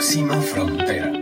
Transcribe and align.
próxima 0.00 0.40
frontera. 0.40 1.12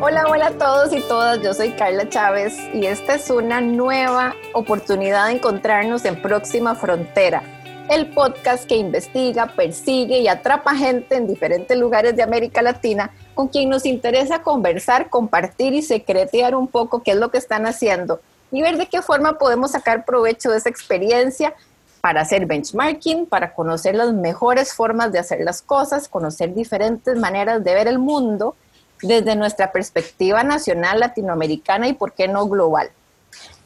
Hola, 0.00 0.24
hola 0.28 0.46
a 0.48 0.58
todos 0.58 0.92
y 0.92 1.00
todas, 1.02 1.40
yo 1.40 1.54
soy 1.54 1.70
Carla 1.74 2.08
Chávez 2.08 2.58
y 2.72 2.86
esta 2.86 3.14
es 3.14 3.30
una 3.30 3.60
nueva 3.60 4.34
oportunidad 4.52 5.28
de 5.28 5.34
encontrarnos 5.34 6.04
en 6.06 6.20
Próxima 6.20 6.74
Frontera, 6.74 7.44
el 7.88 8.10
podcast 8.10 8.66
que 8.66 8.74
investiga, 8.74 9.46
persigue 9.54 10.18
y 10.18 10.26
atrapa 10.26 10.74
gente 10.74 11.14
en 11.14 11.28
diferentes 11.28 11.78
lugares 11.78 12.16
de 12.16 12.24
América 12.24 12.62
Latina 12.62 13.12
con 13.36 13.46
quien 13.46 13.70
nos 13.70 13.86
interesa 13.86 14.42
conversar, 14.42 15.08
compartir 15.08 15.72
y 15.72 15.82
secretear 15.82 16.56
un 16.56 16.66
poco 16.66 17.04
qué 17.04 17.12
es 17.12 17.16
lo 17.18 17.30
que 17.30 17.38
están 17.38 17.64
haciendo 17.64 18.20
y 18.50 18.60
ver 18.60 18.76
de 18.76 18.86
qué 18.86 19.02
forma 19.02 19.38
podemos 19.38 19.70
sacar 19.70 20.04
provecho 20.04 20.50
de 20.50 20.58
esa 20.58 20.68
experiencia 20.68 21.54
para 22.04 22.20
hacer 22.20 22.44
benchmarking, 22.44 23.24
para 23.24 23.54
conocer 23.54 23.94
las 23.94 24.12
mejores 24.12 24.74
formas 24.74 25.10
de 25.10 25.18
hacer 25.18 25.40
las 25.40 25.62
cosas, 25.62 26.06
conocer 26.06 26.52
diferentes 26.52 27.16
maneras 27.16 27.64
de 27.64 27.72
ver 27.72 27.88
el 27.88 27.98
mundo 27.98 28.56
desde 29.00 29.34
nuestra 29.36 29.72
perspectiva 29.72 30.44
nacional, 30.44 31.00
latinoamericana 31.00 31.88
y, 31.88 31.94
por 31.94 32.12
qué 32.12 32.28
no, 32.28 32.46
global. 32.46 32.90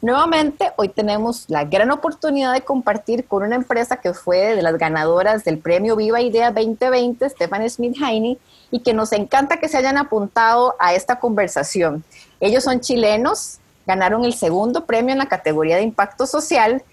Nuevamente, 0.01 0.71
hoy 0.77 0.87
tenemos 0.87 1.49
la 1.49 1.65
gran 1.65 1.91
oportunidad 1.91 2.53
de 2.53 2.61
compartir 2.61 3.27
con 3.27 3.43
una 3.43 3.57
empresa 3.57 3.97
que 3.97 4.13
fue 4.13 4.55
de 4.55 4.61
las 4.61 4.77
ganadoras 4.77 5.43
del 5.43 5.57
premio 5.57 5.97
Viva 5.97 6.21
Idea 6.21 6.51
2020, 6.51 7.29
Stefan 7.31 7.69
Smith 7.69 7.97
Heine, 8.01 8.37
y 8.71 8.79
que 8.79 8.93
nos 8.93 9.11
encanta 9.11 9.57
que 9.57 9.67
se 9.67 9.75
hayan 9.75 9.97
apuntado 9.97 10.75
a 10.79 10.93
esta 10.93 11.19
conversación. 11.19 12.05
Ellos 12.39 12.63
son 12.63 12.79
chilenos, 12.79 13.57
ganaron 13.85 14.23
el 14.23 14.33
segundo 14.33 14.85
premio 14.85 15.11
en 15.11 15.19
la 15.19 15.27
categoría 15.27 15.75
de 15.75 15.81
impacto 15.81 16.25
social 16.25 16.85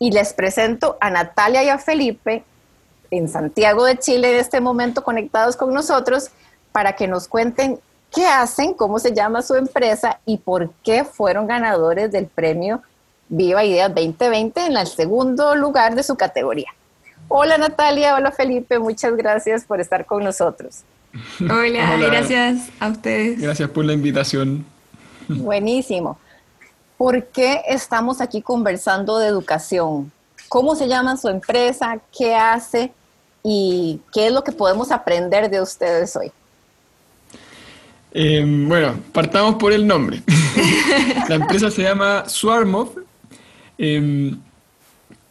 y 0.00 0.10
les 0.10 0.32
presento 0.32 0.96
a 1.00 1.10
Natalia 1.10 1.62
y 1.62 1.68
a 1.68 1.78
Felipe 1.78 2.42
en 3.12 3.28
Santiago 3.28 3.84
de 3.84 3.98
Chile 3.98 4.32
en 4.32 4.40
este 4.40 4.60
momento 4.60 5.04
conectados 5.04 5.56
con 5.56 5.72
nosotros 5.72 6.30
para 6.72 6.94
que 6.94 7.06
nos 7.06 7.28
cuenten 7.28 7.78
qué 8.12 8.26
hacen, 8.26 8.72
cómo 8.72 8.98
se 8.98 9.12
llama 9.14 9.42
su 9.42 9.54
empresa 9.54 10.18
y 10.24 10.38
por 10.38 10.72
qué 10.82 11.04
fueron 11.04 11.46
ganadores 11.46 12.10
del 12.10 12.26
premio 12.26 12.82
Viva 13.28 13.62
Ideas 13.62 13.94
2020 13.94 14.66
en 14.66 14.76
el 14.76 14.86
segundo 14.86 15.54
lugar 15.54 15.94
de 15.94 16.02
su 16.02 16.16
categoría. 16.16 16.70
Hola 17.28 17.58
Natalia, 17.58 18.16
hola 18.16 18.32
Felipe, 18.32 18.78
muchas 18.78 19.14
gracias 19.16 19.64
por 19.64 19.80
estar 19.80 20.06
con 20.06 20.24
nosotros. 20.24 20.82
Hola, 21.40 21.96
gracias 21.98 22.70
a 22.80 22.88
ustedes. 22.88 23.40
Gracias 23.40 23.68
por 23.68 23.84
la 23.84 23.92
invitación. 23.92 24.64
Buenísimo. 25.28 26.18
¿Por 27.00 27.28
qué 27.28 27.62
estamos 27.66 28.20
aquí 28.20 28.42
conversando 28.42 29.16
de 29.16 29.26
educación? 29.26 30.12
¿Cómo 30.50 30.76
se 30.76 30.86
llama 30.86 31.16
su 31.16 31.28
empresa? 31.28 31.98
¿Qué 32.14 32.34
hace? 32.34 32.92
¿Y 33.42 34.00
qué 34.12 34.26
es 34.26 34.32
lo 34.34 34.44
que 34.44 34.52
podemos 34.52 34.90
aprender 34.90 35.48
de 35.48 35.62
ustedes 35.62 36.14
hoy? 36.14 36.30
Em, 38.12 38.68
bueno, 38.68 39.00
partamos 39.14 39.54
por 39.54 39.72
el 39.72 39.86
nombre. 39.86 40.22
la 41.30 41.36
empresa 41.36 41.70
se 41.70 41.84
llama 41.84 42.28
Swarmov 42.28 42.90
em, 43.78 44.38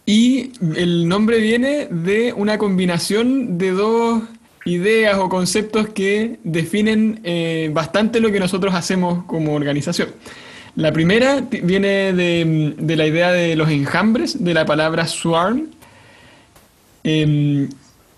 y 0.07 0.51
el 0.75 1.07
nombre 1.07 1.37
viene 1.37 1.85
de 1.85 2.33
una 2.33 2.57
combinación 2.57 3.59
de 3.59 3.71
dos 3.73 4.23
ideas 4.65 5.19
o 5.19 5.29
conceptos 5.29 5.89
que 5.89 6.39
definen 6.43 7.21
eh, 7.23 7.69
bastante 7.71 8.19
lo 8.19 8.31
que 8.31 8.39
nosotros 8.39 8.73
hacemos 8.73 9.23
como 9.25 9.53
organización. 9.53 10.09
La 10.79 10.93
primera 10.93 11.41
viene 11.41 12.13
de, 12.13 12.95
la 12.95 13.05
idea 13.05 13.33
de 13.33 13.57
los 13.57 13.69
enjambres, 13.69 14.41
de 14.41 14.53
la 14.53 14.65
palabra 14.65 15.07
swarm, 15.07 15.67
em, 17.03 17.67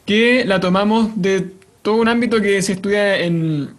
que 0.05 0.45
la 0.45 0.59
tomamos 0.59 1.09
de 1.19 1.47
todo 1.81 1.95
un 1.95 2.07
ámbito 2.07 2.39
que 2.39 2.61
se 2.61 2.73
estudia 2.73 3.17
en, 3.17 3.71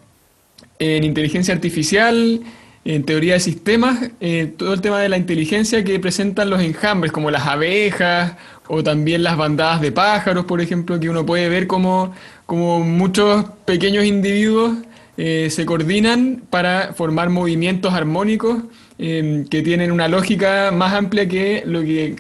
en 0.81 1.05
inteligencia 1.05 1.55
artificial, 1.55 2.41
en 2.85 3.05
teoría 3.05 3.35
de 3.35 3.41
sistemas, 3.41 4.11
eh, 4.21 4.53
todo 4.57 4.75
el 4.75 4.81
tema 4.81 4.99
de 4.99 5.09
la 5.09 5.17
inteligencia 5.17 5.85
que 5.85 6.01
presentan 6.01 6.51
los 6.51 6.61
enjambres, 6.61 7.13
como 7.13 7.31
las 7.31 7.47
abejas 7.47 8.33
o 8.67 8.83
también 8.83 9.23
las 9.23 9.37
bandadas 9.37 9.81
de 9.81 9.93
pájaros, 9.93 10.45
por 10.47 10.61
ejemplo, 10.61 10.99
que 10.99 11.09
uno 11.09 11.25
puede 11.25 11.49
ver 11.49 11.69
como 11.69 12.13
muchos 12.49 13.45
pequeños 13.65 14.05
individuos 14.05 14.73
eh, 15.17 15.49
se 15.51 15.67
coordinan 15.67 16.43
para 16.51 16.95
formar 16.95 17.31
movimientos 17.31 17.93
armónicos 17.93 18.63
eh, 18.99 19.45
que 19.51 19.63
tienen 19.63 19.93
una 19.93 20.09
lógica 20.09 20.71
más 20.73 20.95
amplia 20.95 21.29
que 21.29 21.63
lo 21.67 21.83
que, 21.83 22.17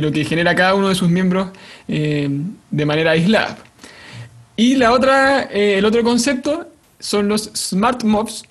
lo 0.00 0.12
que 0.12 0.24
genera 0.24 0.54
cada 0.54 0.74
uno 0.74 0.88
de 0.88 0.94
sus 0.94 1.08
miembros 1.08 1.48
de 1.86 2.84
manera 2.86 3.12
aislada. 3.12 3.58
Y 4.56 4.76
la 4.76 4.92
otra, 4.92 5.42
el 5.42 5.84
otro 5.84 6.02
concepto 6.02 6.68
son 6.98 7.28
los 7.28 7.50
smart 7.54 8.04
mobs, 8.04 8.44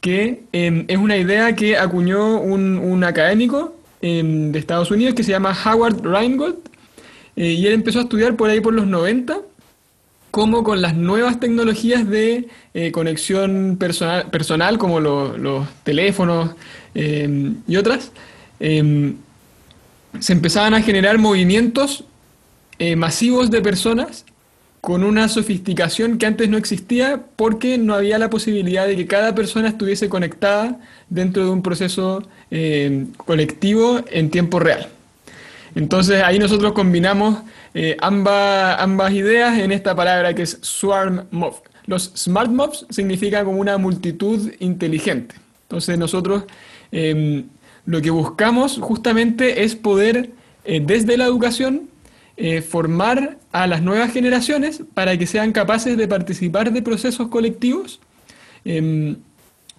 que 0.00 0.42
em, 0.52 0.84
es 0.88 0.98
una 0.98 1.16
idea 1.16 1.54
que 1.54 1.76
acuñó 1.78 2.40
un, 2.40 3.04
académico 3.04 3.76
em, 4.00 4.50
de 4.50 4.58
Estados 4.58 4.90
Unidos 4.90 5.14
que 5.14 5.22
se 5.22 5.30
llama 5.30 5.56
Howard 5.64 6.02
Rheingold, 6.02 6.56
eh, 7.36 7.52
y 7.52 7.66
él 7.66 7.72
empezó 7.72 8.00
a 8.00 8.02
estudiar 8.02 8.36
por 8.36 8.50
ahí 8.50 8.60
por 8.60 8.74
los 8.74 8.86
90 8.86 9.38
cómo 10.32 10.64
con 10.64 10.82
las 10.82 10.96
nuevas 10.96 11.38
tecnologías 11.38 12.08
de 12.08 12.48
eh, 12.74 12.90
conexión 12.90 13.76
personal, 13.78 14.28
personal 14.30 14.78
como 14.78 14.98
los 14.98 15.68
teléfonos 15.84 16.50
em, 16.94 17.58
y 17.68 17.76
otras, 17.76 18.10
se 20.20 20.32
empezaban 20.32 20.74
a 20.74 20.82
generar 20.82 21.18
movimientos 21.18 22.04
eh, 22.78 22.96
masivos 22.96 23.50
de 23.50 23.60
personas 23.60 24.24
con 24.80 25.04
una 25.04 25.28
sofisticación 25.28 26.18
que 26.18 26.26
antes 26.26 26.48
no 26.48 26.58
existía 26.58 27.22
porque 27.36 27.78
no 27.78 27.94
había 27.94 28.18
la 28.18 28.28
posibilidad 28.28 28.88
de 28.88 28.96
que 28.96 29.06
cada 29.06 29.34
persona 29.34 29.68
estuviese 29.68 30.08
conectada 30.08 30.80
dentro 31.08 31.44
de 31.44 31.50
un 31.50 31.62
proceso 31.62 32.26
eh, 32.50 33.06
colectivo 33.18 34.00
en 34.10 34.30
tiempo 34.30 34.58
real. 34.58 34.88
Entonces 35.76 36.22
ahí 36.24 36.40
nosotros 36.40 36.72
combinamos 36.72 37.38
eh, 37.74 37.96
ambas, 38.00 39.12
ideas 39.12 39.58
en 39.58 39.72
esta 39.72 39.94
palabra 39.94 40.34
que 40.34 40.42
es 40.42 40.58
swarm 40.62 41.26
mob. 41.30 41.54
Los 41.86 42.12
smart 42.16 42.50
mobs 42.50 42.86
significan 42.90 43.44
como 43.44 43.58
una 43.58 43.78
multitud 43.78 44.52
inteligente. 44.60 45.34
Entonces 45.62 45.98
nosotros 45.98 46.44
em, 46.92 47.44
lo 47.86 48.00
que 48.00 48.10
buscamos 48.10 48.78
justamente 48.78 49.64
es 49.64 49.74
poder 49.74 50.30
eh, 50.64 50.80
desde 50.84 51.16
la 51.16 51.24
educación 51.24 51.88
eh, 52.36 52.62
formar 52.62 53.38
a 53.52 53.66
las 53.66 53.82
nuevas 53.82 54.12
generaciones 54.12 54.82
para 54.94 55.16
que 55.16 55.26
sean 55.26 55.52
capaces 55.52 55.96
de 55.96 56.08
participar 56.08 56.72
de 56.72 56.82
procesos 56.82 57.28
colectivos, 57.28 58.00
em, 58.64 59.16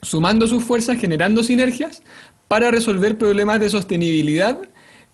sumando 0.02 0.48
sus 0.48 0.64
fuerzas, 0.64 0.98
generando 0.98 1.44
sinergias 1.44 2.04
para 2.48 2.70
resolver 2.70 3.18
problemas 3.18 3.60
de 3.60 3.70
sostenibilidad 3.70 4.60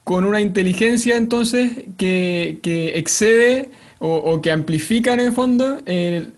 con 0.09 0.25
una 0.25 0.41
inteligencia 0.41 1.17
entonces 1.17 1.69
que, 1.95 2.57
excede 2.95 3.69
o, 3.99 4.41
que 4.41 4.51
amplifica 4.51 5.13
en 5.13 5.19
el 5.19 5.31
fondo 5.31 5.77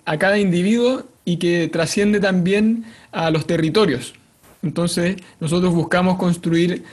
a 0.04 0.18
cada 0.18 0.38
individuo 0.38 1.06
y 1.24 1.38
que 1.38 1.70
trasciende 1.70 2.20
también 2.20 2.84
a 3.14 3.32
los 3.32 3.48
territorios. 3.48 4.14
Entonces 4.62 5.16
nosotros 5.40 5.74
buscamos 5.74 6.18
construir 6.18 6.84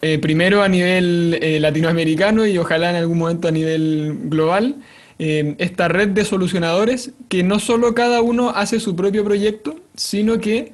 eh, 0.00 0.20
primero 0.20 0.62
a 0.62 0.68
nivel 0.68 1.40
eh, 1.42 1.58
latinoamericano 1.58 2.46
y 2.46 2.56
ojalá 2.56 2.90
en 2.90 2.96
algún 2.96 3.18
momento 3.18 3.48
a 3.48 3.50
nivel 3.50 4.16
global, 4.26 4.76
eh, 5.18 5.56
esta 5.58 5.88
red 5.88 6.10
de 6.10 6.24
solucionadores 6.24 7.14
que 7.28 7.42
no 7.42 7.58
solo 7.58 7.96
cada 7.96 8.22
uno 8.22 8.50
hace 8.50 8.78
su 8.78 8.94
propio 8.94 9.24
proyecto, 9.24 9.74
sino 9.96 10.38
que 10.38 10.72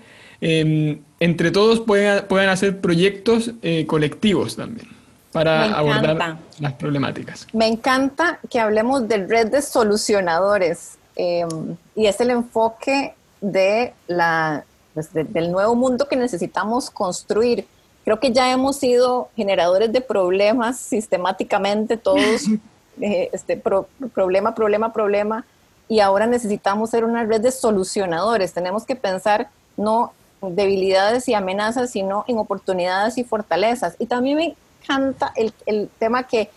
entre 1.21 1.51
todos 1.53 1.81
puedan, 1.81 2.27
puedan 2.29 2.51
hacer 2.51 2.83
proyectos 2.83 3.53
colectivos 3.87 4.57
también 4.57 5.04
para 5.35 5.77
abordar 5.77 6.39
las 6.59 6.73
problemáticas. 6.73 7.47
Me 7.53 7.67
encanta 7.67 8.39
que 8.49 8.59
hablemos 8.59 9.07
de 9.07 9.27
red 9.27 9.49
de 9.49 9.61
solucionadores 9.61 10.97
y 11.17 12.07
es 12.07 12.21
el 12.21 12.31
enfoque 12.31 13.15
de 13.41 13.93
la, 14.07 14.65
pues, 14.95 15.13
del 15.13 15.53
nuevo 15.53 15.75
mundo 15.75 16.09
que 16.09 16.17
necesitamos 16.17 16.91
construir 16.91 17.67
Creo 18.05 18.21
que 18.21 18.33
ya 18.33 18.53
hemos 18.53 18.77
sido 18.77 19.31
generadores 19.35 19.91
de 19.91 20.03
problemas 20.03 20.79
sistemáticamente, 20.79 21.97
todos, 21.97 22.43
eh, 23.01 23.31
este, 23.33 23.57
problema, 23.57 24.55
problema, 24.55 24.93
problema, 24.93 25.47
y 25.89 26.01
ahora 26.01 26.27
necesitamos 26.27 26.91
ser 26.91 27.05
una 27.05 27.25
red 27.25 27.41
de 27.41 27.51
solucionadores. 27.51 28.53
Tenemos 28.53 28.85
que 28.85 28.95
pensar 28.95 29.49
no 29.77 30.13
debilidades 30.43 31.29
y 31.29 31.35
amenazas, 31.35 31.91
sino 31.91 32.25
en 32.29 32.37
oportunidades 32.37 33.17
y 33.17 33.25
fortalezas. 33.25 33.97
Y 33.99 34.07
también 34.07 34.37
me 34.37 34.55
encanta 34.85 35.33
el, 35.37 35.53
el 35.67 35.89
tema 35.99 36.25
que 36.25 36.51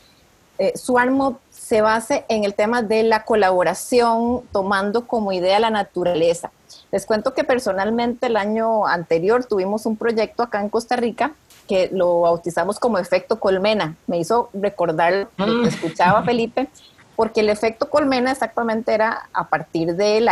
eh, 0.59 0.73
Swarmo 0.75 1.39
se 1.51 1.81
base 1.81 2.25
en 2.29 2.43
el 2.43 2.53
tema 2.53 2.81
de 2.81 3.03
la 3.03 3.23
colaboración, 3.23 4.41
tomando 4.51 5.05
como 5.05 5.31
idea 5.31 5.59
la 5.59 5.69
naturaleza. 5.69 6.51
Les 6.91 7.05
cuento 7.05 7.33
que 7.33 7.43
personalmente 7.43 8.27
el 8.27 8.37
año 8.37 8.87
anterior 8.87 9.45
tuvimos 9.45 9.85
un 9.85 9.97
proyecto 9.97 10.43
acá 10.43 10.61
en 10.61 10.69
Costa 10.69 10.95
Rica 10.95 11.33
que 11.67 11.89
lo 11.91 12.21
bautizamos 12.21 12.79
como 12.79 12.97
efecto 12.97 13.39
colmena. 13.39 13.95
Me 14.07 14.17
hizo 14.17 14.49
recordar 14.53 15.27
lo 15.37 15.45
que 15.45 15.65
ah. 15.65 15.67
escuchaba 15.67 16.23
Felipe, 16.23 16.69
porque 17.15 17.41
el 17.41 17.49
efecto 17.49 17.89
colmena 17.89 18.31
exactamente 18.31 18.93
era 18.93 19.29
a 19.33 19.47
partir 19.49 19.95
del 19.95 20.29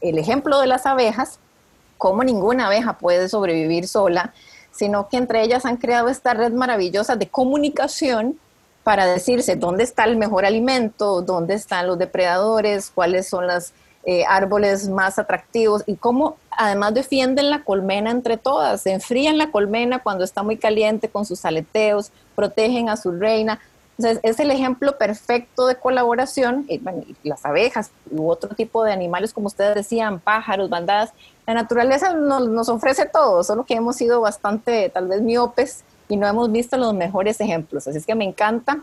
el 0.00 0.18
ejemplo 0.18 0.60
de 0.60 0.66
las 0.66 0.84
abejas, 0.84 1.38
cómo 1.96 2.24
ninguna 2.24 2.66
abeja 2.66 2.94
puede 2.94 3.28
sobrevivir 3.28 3.88
sola, 3.88 4.34
sino 4.76 5.08
que 5.08 5.16
entre 5.16 5.42
ellas 5.42 5.64
han 5.64 5.76
creado 5.76 6.08
esta 6.08 6.34
red 6.34 6.52
maravillosa 6.52 7.16
de 7.16 7.28
comunicación 7.28 8.38
para 8.84 9.06
decirse 9.06 9.56
dónde 9.56 9.82
está 9.82 10.04
el 10.04 10.16
mejor 10.16 10.44
alimento, 10.44 11.22
dónde 11.22 11.54
están 11.54 11.88
los 11.88 11.98
depredadores, 11.98 12.92
cuáles 12.94 13.28
son 13.28 13.48
los 13.48 13.72
eh, 14.04 14.24
árboles 14.28 14.88
más 14.88 15.18
atractivos 15.18 15.82
y 15.86 15.96
cómo 15.96 16.36
además 16.50 16.94
defienden 16.94 17.50
la 17.50 17.64
colmena 17.64 18.12
entre 18.12 18.36
todas, 18.36 18.86
enfrían 18.86 19.38
la 19.38 19.50
colmena 19.50 19.98
cuando 19.98 20.22
está 20.22 20.44
muy 20.44 20.56
caliente 20.56 21.08
con 21.08 21.26
sus 21.26 21.44
aleteos, 21.44 22.12
protegen 22.36 22.88
a 22.88 22.96
su 22.96 23.10
reina. 23.10 23.58
Entonces, 23.98 24.20
es 24.22 24.38
el 24.40 24.50
ejemplo 24.50 24.98
perfecto 24.98 25.66
de 25.66 25.76
colaboración. 25.76 26.66
Y, 26.68 26.80
las 27.22 27.44
abejas 27.44 27.90
u 28.10 28.28
otro 28.30 28.54
tipo 28.54 28.84
de 28.84 28.92
animales, 28.92 29.32
como 29.32 29.46
ustedes 29.46 29.74
decían, 29.74 30.20
pájaros, 30.20 30.68
bandadas, 30.68 31.12
la 31.46 31.54
naturaleza 31.54 32.12
nos, 32.12 32.48
nos, 32.48 32.68
ofrece 32.68 33.06
todo, 33.06 33.42
solo 33.42 33.64
que 33.64 33.74
hemos 33.74 33.96
sido 33.96 34.20
bastante, 34.20 34.90
tal 34.90 35.06
vez, 35.08 35.22
miopes 35.22 35.84
y 36.08 36.16
no 36.16 36.26
hemos 36.26 36.50
visto 36.52 36.76
los 36.76 36.94
mejores 36.94 37.40
ejemplos. 37.40 37.86
Así 37.88 37.98
es 37.98 38.06
que 38.06 38.14
me 38.14 38.24
encanta. 38.24 38.80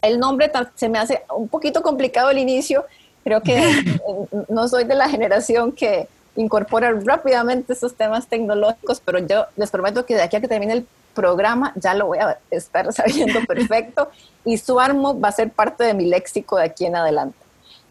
El 0.00 0.18
nombre 0.18 0.50
se 0.74 0.88
me 0.88 0.98
hace 0.98 1.22
un 1.34 1.48
poquito 1.48 1.82
complicado 1.82 2.28
al 2.28 2.38
inicio. 2.38 2.84
Creo 3.24 3.42
que 3.42 3.60
no 4.48 4.68
soy 4.68 4.84
de 4.84 4.94
la 4.94 5.08
generación 5.08 5.72
que 5.72 6.08
incorpora 6.36 6.92
rápidamente 7.04 7.72
esos 7.72 7.94
temas 7.94 8.28
tecnológicos, 8.28 9.02
pero 9.04 9.18
yo 9.18 9.46
les 9.56 9.70
prometo 9.70 10.06
que 10.06 10.14
de 10.14 10.22
aquí 10.22 10.36
a 10.36 10.40
que 10.40 10.48
termine 10.48 10.72
el 10.72 10.86
programa 11.18 11.72
ya 11.74 11.94
lo 11.94 12.06
voy 12.06 12.18
a 12.18 12.38
estar 12.50 12.92
sabiendo 13.00 13.40
perfecto 13.44 14.10
y 14.44 14.56
su 14.56 14.78
armo 14.78 15.18
va 15.18 15.28
a 15.28 15.32
ser 15.32 15.50
parte 15.50 15.82
de 15.82 15.94
mi 15.94 16.06
léxico 16.06 16.56
de 16.56 16.64
aquí 16.64 16.86
en 16.86 16.94
adelante. 16.94 17.36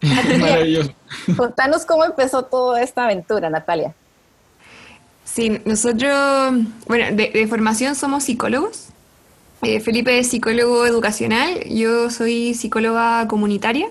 Maravilloso. 0.00 0.92
Contanos 1.36 1.84
cómo 1.84 2.04
empezó 2.04 2.44
toda 2.44 2.82
esta 2.82 3.04
aventura, 3.04 3.50
Natalia. 3.50 3.94
Sí, 5.24 5.60
nosotros, 5.64 6.54
bueno, 6.86 7.14
de, 7.14 7.46
formación 7.48 7.94
somos 7.94 8.24
psicólogos. 8.24 8.88
Eh, 9.62 9.80
Felipe 9.80 10.18
es 10.18 10.30
psicólogo 10.30 10.86
educacional, 10.86 11.64
yo 11.68 12.10
soy 12.10 12.54
psicóloga 12.54 13.26
comunitaria. 13.28 13.88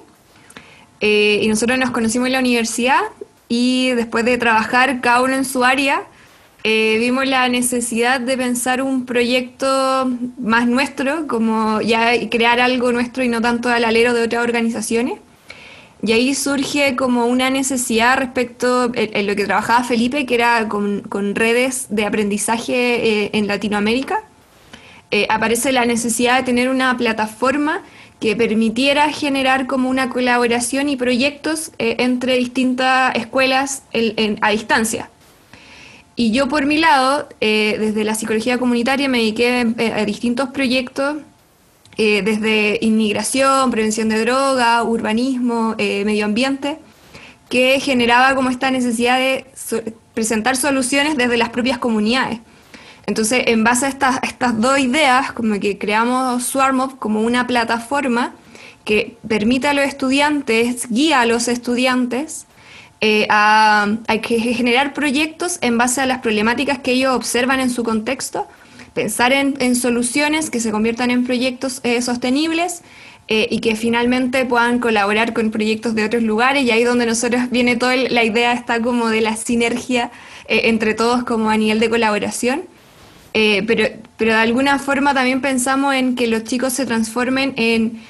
Eh, 1.00 1.42
y 1.44 1.48
nosotros 1.48 1.78
nos 1.78 1.92
conocimos 1.92 2.28
en 2.28 2.34
la 2.34 2.40
universidad 2.40 3.02
y 3.48 3.92
después 3.92 4.26
de 4.26 4.38
trabajar 4.38 5.00
cada 5.02 5.22
uno 5.22 5.36
en 5.36 5.46
su 5.46 5.64
área, 5.64 6.04
eh, 6.70 6.98
vimos 7.00 7.26
la 7.26 7.48
necesidad 7.48 8.20
de 8.20 8.36
pensar 8.36 8.82
un 8.82 9.06
proyecto 9.06 10.12
más 10.38 10.68
nuestro, 10.68 11.26
como 11.26 11.80
ya 11.80 12.12
crear 12.30 12.60
algo 12.60 12.92
nuestro 12.92 13.24
y 13.24 13.30
no 13.30 13.40
tanto 13.40 13.70
al 13.70 13.86
alero 13.86 14.14
de 14.14 14.24
otras 14.24 14.44
organizaciones. 14.44 15.18
Y 16.04 16.12
ahí 16.12 16.36
surge 16.36 16.98
como 16.98 17.26
una 17.28 17.50
necesidad 17.50 18.18
respecto 18.18 18.92
a 18.92 19.22
lo 19.22 19.36
que 19.38 19.46
trabajaba 19.46 19.86
Felipe, 19.86 20.26
que 20.26 20.36
era 20.36 20.68
con, 20.68 21.36
redes 21.36 21.88
de 21.90 22.06
aprendizaje 22.06 22.74
eh, 22.74 23.30
en 23.32 23.48
Latinoamérica. 23.48 24.26
Eh, 25.10 25.26
aparece 25.30 25.72
la 25.72 25.86
necesidad 25.86 26.40
de 26.40 26.44
tener 26.44 26.68
una 26.68 26.98
plataforma 26.98 27.82
que 28.20 28.36
permitiera 28.36 29.10
generar 29.14 29.68
como 29.68 29.90
una 29.90 30.10
colaboración 30.10 30.90
y 30.90 30.98
proyectos 30.98 31.72
entre 31.78 32.36
distintas 32.36 33.16
escuelas 33.16 33.84
a 34.42 34.52
distancia. 34.52 35.10
Y 36.18 36.32
yo 36.32 36.50
por 36.50 36.66
mi 36.66 36.78
lado, 36.78 37.30
desde 37.40 38.04
la 38.04 38.16
psicología 38.16 38.58
comunitaria, 38.58 39.08
me 39.08 39.20
dediqué 39.20 39.94
a 39.96 40.04
distintos 40.04 40.50
proyectos 40.50 41.18
eh, 42.00 42.22
desde 42.22 42.78
inmigración, 42.82 43.72
prevención 43.72 44.08
de 44.10 44.22
droga, 44.22 44.84
urbanismo, 44.84 45.74
eh, 45.80 46.06
medio 46.06 46.26
ambiente, 46.26 46.78
que 47.50 47.80
generaba 47.80 48.36
como 48.36 48.52
esta 48.52 48.70
necesidad 48.70 49.18
de 49.18 49.48
presentar 50.14 50.58
soluciones 50.58 51.18
desde 51.18 51.38
las 51.38 51.50
propias 51.50 51.80
comunidades. 51.80 52.40
Entonces, 53.08 53.46
en 53.48 53.64
base 53.64 53.88
a 53.88 53.90
estas, 53.90 54.20
estas 54.22 54.62
dos 54.62 54.78
ideas, 54.78 55.32
como 55.32 55.60
que 55.60 55.80
creamos 55.80 56.44
SwarmUp 56.44 57.00
como 57.00 57.22
una 57.22 57.48
plataforma 57.48 58.36
que 58.84 59.18
permite 59.28 59.68
a 59.68 59.74
los 59.74 59.86
estudiantes, 59.86 60.88
guía 60.92 61.22
a 61.22 61.26
los 61.26 61.48
estudiantes 61.48 62.46
eh, 63.02 63.28
a, 63.30 63.88
a, 64.08 64.14
generar 64.18 64.94
proyectos 64.94 65.60
en 65.62 65.78
base 65.78 66.02
a 66.02 66.06
las 66.06 66.20
problemáticas 66.20 66.80
que 66.80 66.92
ellos 66.92 67.16
observan 67.16 67.60
en 67.60 67.70
su 67.70 67.84
contexto 67.84 68.48
pensar 68.98 69.32
en, 69.32 69.76
soluciones 69.76 70.50
que 70.50 70.60
se 70.60 70.72
conviertan 70.72 71.12
en 71.12 71.24
proyectos 71.24 71.82
eh, 71.84 72.02
sostenibles 72.02 72.82
eh, 73.28 73.48
y 73.52 73.60
que 73.60 73.76
finalmente 73.76 74.44
puedan 74.44 74.80
colaborar 74.80 75.34
con 75.34 75.52
proyectos 75.52 75.94
de 75.94 76.04
otros 76.04 76.24
lugares 76.24 76.64
y 76.64 76.72
ahí 76.72 76.84
donde 76.84 77.06
nosotros 77.06 77.52
viene 77.52 77.76
toda 77.76 77.96
la 77.96 78.24
idea 78.24 78.54
está 78.54 78.82
como 78.82 79.10
de 79.10 79.22
la 79.22 79.36
sinergia 79.36 80.10
eh, 80.48 80.62
entre 80.64 80.96
todos 80.96 81.24
como 81.26 81.52
a 81.52 81.58
nivel 81.58 81.80
de 81.80 81.92
colaboración. 81.92 82.64
pero, 83.34 83.84
pero 84.18 84.32
de 84.32 84.40
alguna 84.40 84.80
forma 84.80 85.14
también 85.14 85.42
pensamos 85.42 85.94
en 85.94 86.16
que 86.16 86.26
los 86.26 86.44
chicos 86.44 86.74
se 86.74 86.88
transformen 86.88 87.54
en, 87.56 88.02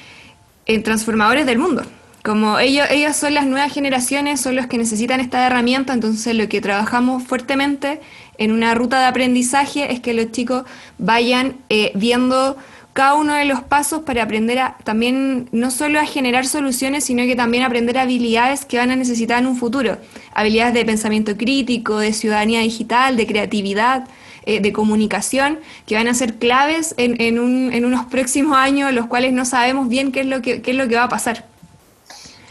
en 0.64 0.82
transformadores 0.82 1.44
del 1.44 1.58
mundo. 1.58 1.82
Como 2.28 2.58
ellos, 2.58 2.86
ellos 2.90 3.16
son 3.16 3.32
las 3.32 3.46
nuevas 3.46 3.72
generaciones, 3.72 4.42
son 4.42 4.54
los 4.54 4.66
que 4.66 4.76
necesitan 4.76 5.18
esta 5.18 5.46
herramienta, 5.46 5.94
entonces 5.94 6.34
lo 6.34 6.46
que 6.46 6.60
trabajamos 6.60 7.22
fuertemente 7.22 8.02
en 8.36 8.52
una 8.52 8.74
ruta 8.74 9.00
de 9.00 9.06
aprendizaje 9.06 9.90
es 9.94 10.00
que 10.00 10.12
los 10.12 10.30
chicos 10.30 10.64
vayan 10.98 11.56
eh, 11.70 11.90
viendo 11.94 12.58
cada 12.92 13.14
uno 13.14 13.32
de 13.32 13.46
los 13.46 13.62
pasos 13.62 14.02
para 14.02 14.24
aprender 14.24 14.58
a 14.58 14.76
también 14.84 15.48
no 15.52 15.70
solo 15.70 15.98
a 16.00 16.04
generar 16.04 16.44
soluciones, 16.44 17.04
sino 17.04 17.22
que 17.22 17.34
también 17.34 17.64
aprender 17.64 17.96
habilidades 17.96 18.66
que 18.66 18.76
van 18.76 18.90
a 18.90 18.96
necesitar 18.96 19.38
en 19.38 19.46
un 19.46 19.56
futuro. 19.56 19.96
Habilidades 20.34 20.74
de 20.74 20.84
pensamiento 20.84 21.34
crítico, 21.34 21.98
de 21.98 22.12
ciudadanía 22.12 22.60
digital, 22.60 23.16
de 23.16 23.26
creatividad, 23.26 24.06
eh, 24.44 24.60
de 24.60 24.70
comunicación, 24.74 25.60
que 25.86 25.94
van 25.94 26.08
a 26.08 26.12
ser 26.12 26.34
claves 26.34 26.94
en, 26.98 27.18
en, 27.22 27.38
un, 27.38 27.72
en, 27.72 27.86
unos 27.86 28.04
próximos 28.04 28.54
años, 28.58 28.92
los 28.92 29.06
cuales 29.06 29.32
no 29.32 29.46
sabemos 29.46 29.88
bien 29.88 30.12
qué 30.12 30.20
es 30.20 30.26
lo 30.26 30.42
que, 30.42 30.60
qué 30.60 30.72
es 30.72 30.76
lo 30.76 30.88
que 30.88 30.96
va 30.96 31.04
a 31.04 31.08
pasar 31.08 31.46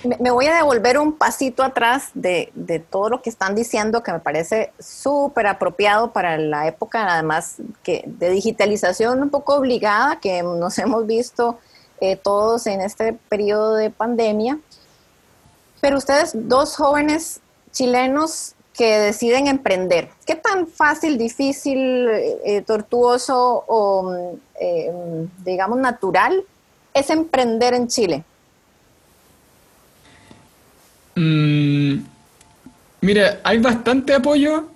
me 0.03 0.31
voy 0.31 0.45
a 0.47 0.55
devolver 0.55 0.97
un 0.99 1.13
pasito 1.13 1.63
atrás 1.63 2.09
de, 2.13 2.51
todo 2.89 3.09
lo 3.09 3.21
que 3.21 3.29
están 3.29 3.55
diciendo, 3.55 4.03
que 4.03 4.11
me 4.11 4.19
parece 4.19 4.71
súper 4.79 5.47
apropiado 5.47 6.11
para 6.11 6.37
la 6.37 6.67
época, 6.67 7.11
además, 7.11 7.55
que 7.83 8.03
de 8.05 8.29
digitalización 8.29 9.21
un 9.21 9.29
poco 9.29 9.55
obligada, 9.55 10.19
que 10.19 10.43
nos 10.43 10.77
hemos 10.79 11.05
visto 11.05 11.57
eh, 11.99 12.15
todos 12.15 12.67
en 12.67 12.81
este 12.81 13.13
periodo 13.13 13.75
de 13.75 13.89
pandemia. 13.89 14.59
Pero 15.81 15.97
ustedes, 15.97 16.31
dos 16.33 16.75
jóvenes 16.75 17.39
chilenos 17.71 18.53
que 18.73 18.99
deciden 18.99 19.47
emprender, 19.47 20.09
¿qué 20.25 20.35
tan 20.35 20.67
fácil, 20.67 21.17
difícil, 21.17 22.07
eh, 22.09 22.63
tortuoso 22.65 23.63
o, 23.67 24.37
eh, 24.59 25.27
digamos, 25.43 25.79
natural 25.79 26.43
es 26.93 27.09
emprender 27.09 27.73
en 27.73 27.87
Chile? 27.87 28.23
Mm, 31.17 32.03
mira, 33.01 33.39
hay 33.43 33.57
bastante 33.57 34.13
apoyo 34.13 34.69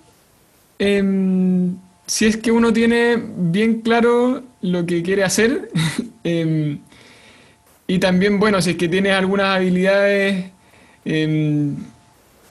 em, 0.78 1.76
si 2.04 2.26
es 2.26 2.36
que 2.36 2.50
uno 2.50 2.72
tiene 2.72 3.16
bien 3.16 3.80
claro 3.80 4.42
lo 4.60 4.84
que 4.84 5.02
quiere 5.02 5.24
hacer. 5.24 5.70
Em, 6.24 6.78
y 7.88 7.98
también, 7.98 8.38
bueno, 8.38 8.62
si 8.62 8.70
es 8.70 8.76
que 8.76 8.88
tienes 8.88 9.12
algunas 9.12 9.56
habilidades 9.56 10.52
em, 11.04 11.74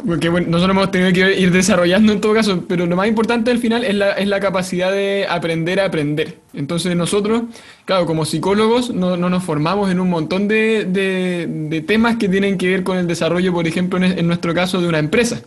porque 0.05 0.29
bueno, 0.29 0.47
nosotros 0.49 0.75
hemos 0.75 0.91
tenido 0.91 1.11
que 1.13 1.39
ir 1.39 1.51
desarrollando 1.51 2.11
en 2.11 2.21
todo 2.21 2.33
caso, 2.33 2.63
pero 2.67 2.85
lo 2.85 2.95
más 2.95 3.07
importante 3.07 3.51
al 3.51 3.59
final 3.59 3.83
es 3.83 3.95
la, 3.95 4.11
es 4.13 4.27
la 4.27 4.39
capacidad 4.39 4.91
de 4.91 5.25
aprender 5.29 5.79
a 5.79 5.85
aprender. 5.85 6.37
Entonces 6.53 6.95
nosotros, 6.95 7.43
claro, 7.85 8.05
como 8.05 8.25
psicólogos 8.25 8.91
no, 8.91 9.17
no 9.17 9.29
nos 9.29 9.43
formamos 9.43 9.91
en 9.91 9.99
un 9.99 10.09
montón 10.09 10.47
de, 10.47 10.85
de, 10.85 11.81
temas 11.81 12.17
que 12.17 12.29
tienen 12.29 12.57
que 12.57 12.67
ver 12.67 12.83
con 12.83 12.97
el 12.97 13.07
desarrollo, 13.07 13.53
por 13.53 13.67
ejemplo, 13.67 14.03
en, 14.03 14.27
nuestro 14.27 14.53
caso, 14.53 14.81
de 14.81 14.87
una 14.87 14.99
empresa. 14.99 15.41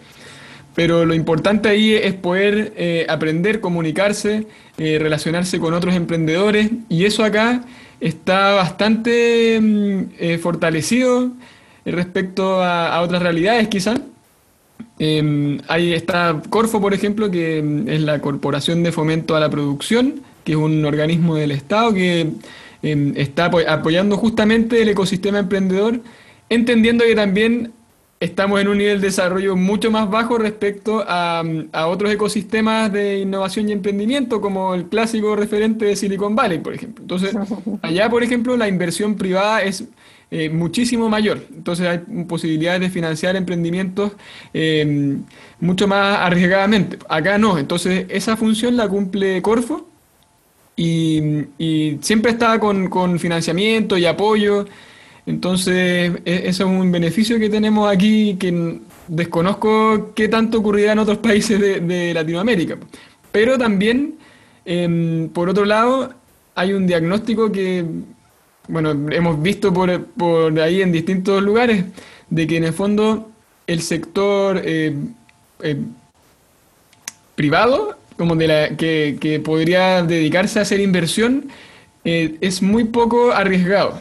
Pero 0.75 1.07
lo 1.07 1.15
importante 1.15 1.69
ahí 1.69 1.95
es 1.95 2.15
poder 2.15 2.73
eh, 2.77 3.07
aprender, 3.09 3.61
comunicarse, 3.61 4.47
eh, 4.79 4.99
relacionarse 5.01 5.61
con 5.61 5.73
otros 5.73 5.95
emprendedores 5.95 6.71
y 6.89 7.05
eso 7.05 7.25
acá 7.25 7.65
está 8.01 8.53
bastante 8.55 9.61
mm, 9.61 10.01
eh, 10.19 10.39
fortalecido 10.39 11.31
respecto 11.85 12.61
a, 12.63 12.89
a 12.89 13.03
otras 13.03 13.23
realidades 13.23 13.69
quizás. 13.69 14.01
Eh, 14.99 15.59
ahí 15.69 15.93
está 15.93 16.41
Corfo, 16.51 16.81
por 16.81 16.95
ejemplo, 16.95 17.31
que 17.31 17.59
em, 17.59 17.89
es 17.89 18.01
la 18.01 18.21
Corporación 18.21 18.83
de 18.83 18.93
Fomento 18.93 19.35
a 19.35 19.41
la 19.41 19.51
Producción, 19.51 20.23
que 20.45 20.53
es 20.53 20.59
un 20.59 20.85
organismo 20.85 21.35
del 21.37 21.51
Estado 21.51 21.93
que 21.93 22.33
em, 22.83 23.13
está 23.17 23.47
apoyando 23.69 24.17
justamente 24.17 24.83
el 24.83 24.89
ecosistema 24.89 25.41
emprendedor, 25.41 26.01
entendiendo 26.49 27.05
que 27.05 27.15
también 27.15 27.73
estamos 28.21 28.61
en 28.61 28.69
un 28.69 28.79
nivel 28.79 29.01
de 29.01 29.09
desarrollo 29.09 29.57
mucho 29.57 29.91
más 29.91 30.09
bajo 30.09 30.39
respecto 30.39 31.05
a, 31.07 31.43
a, 31.73 31.87
otros 31.89 32.11
ecosistemas 32.11 32.93
de 32.93 33.19
innovación 33.19 33.69
y 33.69 33.73
emprendimiento, 33.73 34.41
como 34.41 34.75
el 34.75 34.87
clásico 34.87 35.37
referente 35.37 35.85
de 35.87 35.97
Silicon 35.97 36.35
Valley, 36.35 36.59
por 36.59 36.75
ejemplo. 36.75 37.03
Entonces, 37.03 37.37
allá, 37.83 38.09
por 38.09 38.23
ejemplo, 38.23 38.57
la 38.57 38.69
inversión 38.69 39.17
privada 39.17 39.63
es 39.63 39.85
eh, 40.31 40.49
muchísimo 40.51 41.09
mayor. 41.09 41.47
Entonces, 41.55 41.87
hay 41.87 41.99
posibilidades 42.25 42.81
de 42.81 42.91
financiar 42.91 43.37
emprendimientos 43.37 44.13
eh, 44.53 45.19
mucho 45.61 45.87
más 45.87 46.19
arriesgadamente. 46.21 46.99
Acá 47.09 47.39
no. 47.39 47.59
Entonces, 47.59 48.07
esa 48.09 48.37
función 48.37 48.77
la 48.77 48.89
cumple 48.89 49.41
Corfo 49.43 49.89
y, 50.77 51.45
siempre 52.01 52.33
está 52.33 52.59
con, 52.59 52.89
con 52.89 53.19
financiamiento 53.19 53.97
y 53.97 54.07
apoyo. 54.07 54.67
Entonces, 55.27 56.13
e, 56.25 56.49
eso 56.49 56.65
es 56.65 56.71
un 56.71 56.91
beneficio 56.93 57.39
que 57.39 57.49
tenemos 57.49 57.91
aquí 57.91 58.37
que 58.39 58.81
desconozco 59.09 60.13
qué 60.15 60.29
tanto 60.29 60.59
ocurrirá 60.59 60.93
en 60.93 60.99
otros 60.99 61.19
países 61.29 61.61
de, 61.61 62.15
Latinoamérica. 62.15 62.79
Pero 63.33 63.59
también, 63.59 64.17
em, 64.65 65.29
por 65.29 65.49
otro 65.49 65.65
lado, 65.65 66.15
hay 66.55 66.73
un 66.73 66.87
diagnóstico 66.87 67.51
que, 67.53 67.85
bueno, 68.69 68.91
hemos 69.13 69.43
visto 69.43 69.73
por, 69.73 70.05
por, 70.07 70.59
ahí 70.61 70.83
en 70.83 70.93
distintos 70.93 71.43
lugares, 71.43 71.85
de 72.31 72.47
que 72.47 72.57
en 72.57 72.65
el 72.65 72.73
fondo 72.73 73.31
el 73.67 73.81
sector 73.83 74.61
eh, 74.65 74.95
eh, 75.63 75.77
privado, 77.35 77.99
como 78.17 78.37
de 78.37 78.47
la, 78.47 78.77
que, 78.77 79.19
que, 79.21 79.41
podría 79.41 80.03
dedicarse 80.03 80.59
a 80.59 80.63
hacer 80.63 80.81
inversión, 80.81 81.49
eh, 82.05 82.37
es 82.41 82.63
muy 82.63 82.85
poco 82.85 83.33
arriesgado. 83.33 84.01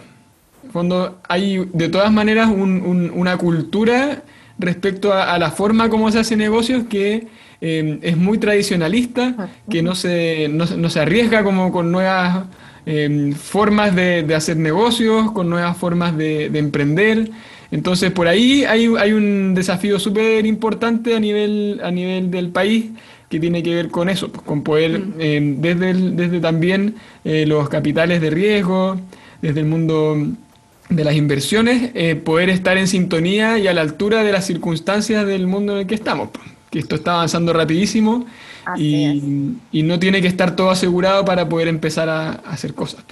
Fondo 0.71 1.19
hay 1.27 1.67
de 1.73 1.89
todas 1.89 2.11
maneras 2.11 2.49
una 2.49 3.37
cultura 3.37 4.23
respecto 4.57 5.13
a, 5.13 5.37
la 5.37 5.51
forma 5.51 5.89
como 5.89 6.11
se 6.11 6.19
hace 6.19 6.35
negocios 6.35 6.85
que 6.89 7.27
es 7.61 8.17
muy 8.17 8.39
tradicionalista, 8.39 9.49
que 9.69 9.81
no 9.81 9.93
se, 9.93 10.47
no, 10.49 10.89
se 10.89 10.99
arriesga 10.99 11.43
como 11.43 11.71
con 11.71 11.91
nuevas 11.91 12.45
eh, 12.85 13.33
formas 13.37 13.95
de, 13.95 14.33
hacer 14.35 14.57
negocios, 14.57 15.31
con 15.31 15.49
nuevas 15.49 15.77
formas 15.77 16.17
de, 16.17 16.45
emprender. 16.45 17.29
Entonces 17.71 18.11
por 18.11 18.27
ahí 18.27 18.63
hay, 18.65 18.91
hay 18.97 19.13
un 19.13 19.55
desafío 19.55 19.99
súper 19.99 20.45
importante 20.45 21.15
a 21.15 21.19
nivel, 21.19 21.81
a 21.83 21.89
nivel 21.91 22.29
del 22.29 22.49
país 22.49 22.91
que 23.29 23.39
tiene 23.39 23.63
que 23.63 23.73
ver 23.73 23.89
con 23.89 24.09
eso, 24.09 24.31
pues, 24.31 24.45
con 24.45 24.63
poder, 24.63 25.01
eh, 25.17 25.55
desde, 25.57 25.93
desde 25.93 26.39
también 26.39 26.95
los 27.23 27.67
capitales 27.69 28.21
de 28.21 28.29
riesgo, 28.29 28.99
desde 29.41 29.61
el 29.61 29.65
mundo 29.65 30.15
de 30.89 31.03
las 31.03 31.15
inversiones, 31.15 31.91
eh, 31.93 32.15
poder 32.15 32.49
estar 32.49 32.77
en 32.77 32.87
sintonía 32.87 33.57
y 33.57 33.67
a 33.67 33.73
la 33.73 33.81
altura 33.81 34.23
de 34.23 34.31
las 34.31 34.45
circunstancias 34.45 35.25
del 35.25 35.47
mundo 35.47 35.73
en 35.73 35.79
el 35.79 35.87
que 35.87 35.95
estamos. 35.95 36.29
Que 36.69 36.79
esto 36.79 36.95
está 36.95 37.15
avanzando 37.15 37.53
rapidísimo 37.53 38.25
y, 38.77 39.59
no 39.83 39.99
tiene 39.99 40.21
que 40.21 40.27
estar 40.27 40.55
todo 40.55 40.69
asegurado 40.69 41.25
para 41.25 41.47
poder 41.47 41.67
empezar 41.67 42.09
a, 42.09 42.31
hacer 42.45 42.73
cosas. 42.73 43.03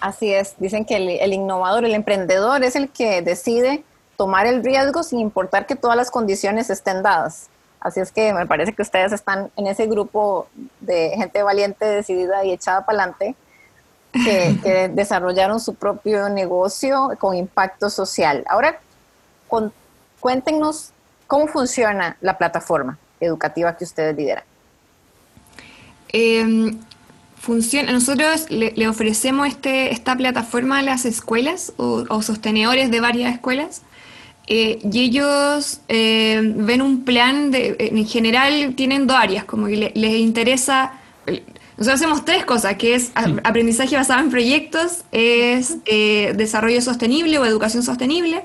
Así 0.00 0.32
es, 0.32 0.54
dicen 0.58 0.84
que 0.84 0.96
el, 0.96 1.32
innovador, 1.32 1.84
el 1.84 1.94
emprendedor 1.94 2.64
es 2.64 2.76
el 2.76 2.88
que 2.88 3.22
decide 3.22 3.84
tomar 4.16 4.46
el 4.46 4.64
riesgo 4.64 5.02
sin 5.02 5.20
importar 5.20 5.66
que 5.66 5.76
todas 5.76 5.96
las 5.96 6.10
condiciones 6.10 6.70
estén 6.70 7.02
dadas. 7.02 7.48
Así 7.80 8.00
es 8.00 8.12
que 8.12 8.32
me 8.34 8.46
parece 8.46 8.74
que 8.74 8.82
ustedes 8.82 9.12
están 9.12 9.50
en 9.56 9.66
ese 9.66 9.86
grupo 9.86 10.48
de 10.80 11.12
gente 11.16 11.42
valiente, 11.42 11.84
decidida 11.84 12.44
y 12.44 12.52
echada 12.52 12.84
para 12.84 13.04
adelante 13.04 13.34
que, 14.12 14.90
desarrollaron 14.94 15.60
su 15.60 15.74
propio 15.74 16.28
negocio 16.28 17.10
con 17.18 17.34
impacto 17.36 17.88
social. 17.90 18.44
Ahora, 18.48 18.80
cuéntenos 20.20 20.92
cómo 21.26 21.46
funciona 21.46 22.16
la 22.20 22.36
plataforma 22.36 22.98
educativa 23.20 23.76
que 23.76 23.84
ustedes 23.84 24.16
lideran. 24.16 24.44
Em, 26.12 26.78
funciona, 27.36 27.92
nosotros 27.92 28.46
le, 28.50 28.88
ofrecemos 28.88 29.48
este, 29.48 29.92
esta 29.92 30.16
plataforma 30.16 30.80
a 30.80 30.82
las 30.82 31.04
escuelas 31.04 31.72
o, 31.76 32.22
sostenedores 32.22 32.90
de 32.90 33.00
varias 33.00 33.32
escuelas 33.32 33.82
eh, 34.46 34.78
y 34.90 35.00
ellos 35.00 35.80
eh, 35.88 36.40
ven 36.42 36.82
un 36.82 37.04
plan, 37.04 37.50
de, 37.50 37.76
en 37.78 38.06
general 38.06 38.74
tienen 38.74 39.06
dos 39.06 39.16
áreas, 39.16 39.44
como 39.44 39.68
que 39.68 39.92
les 39.94 40.14
interesa, 40.16 40.92
nosotros 41.80 42.02
hacemos 42.02 42.26
tres 42.26 42.44
cosas, 42.44 42.74
que 42.74 42.94
es 42.94 43.10
aprendizaje 43.42 43.96
basado 43.96 44.20
en 44.20 44.28
proyectos, 44.28 45.04
es 45.12 45.78
eh, 45.86 46.34
desarrollo 46.36 46.82
sostenible 46.82 47.38
o 47.38 47.46
educación 47.46 47.82
sostenible 47.82 48.42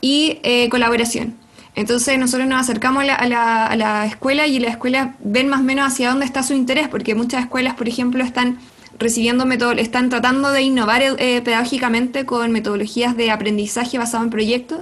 y 0.00 0.38
eh, 0.44 0.68
colaboración. 0.68 1.36
Entonces 1.74 2.18
nosotros 2.18 2.48
nos 2.48 2.60
acercamos 2.60 3.04
a 3.08 3.26
la, 3.26 4.06
escuela 4.06 4.46
y 4.46 4.58
la 4.58 4.68
escuela 4.68 5.14
ven 5.20 5.48
más 5.48 5.60
o 5.60 5.64
menos 5.64 5.86
hacia 5.90 6.10
dónde 6.10 6.26
está 6.26 6.42
su 6.42 6.52
interés, 6.52 6.88
porque 6.88 7.14
muchas 7.14 7.42
escuelas, 7.42 7.74
por 7.74 7.88
ejemplo, 7.88 8.22
están 8.22 8.58
recibiendo 8.98 9.44
están 9.72 10.10
tratando 10.10 10.50
de 10.50 10.62
innovar 10.62 11.02
eh, 11.02 11.40
pedagógicamente 11.42 12.26
con 12.26 12.52
metodologías 12.52 13.16
de 13.16 13.30
aprendizaje 13.30 13.98
basado 13.98 14.22
en 14.22 14.30
proyectos, 14.30 14.80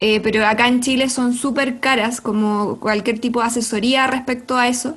pero 0.00 0.44
acá 0.44 0.66
en 0.66 0.80
Chile 0.80 1.08
son 1.08 1.32
súper 1.32 1.78
caras 1.78 2.20
como 2.20 2.80
cualquier 2.80 3.20
tipo 3.20 3.40
de 3.40 3.46
asesoría 3.46 4.06
respecto 4.08 4.56
a 4.56 4.66
eso. 4.66 4.96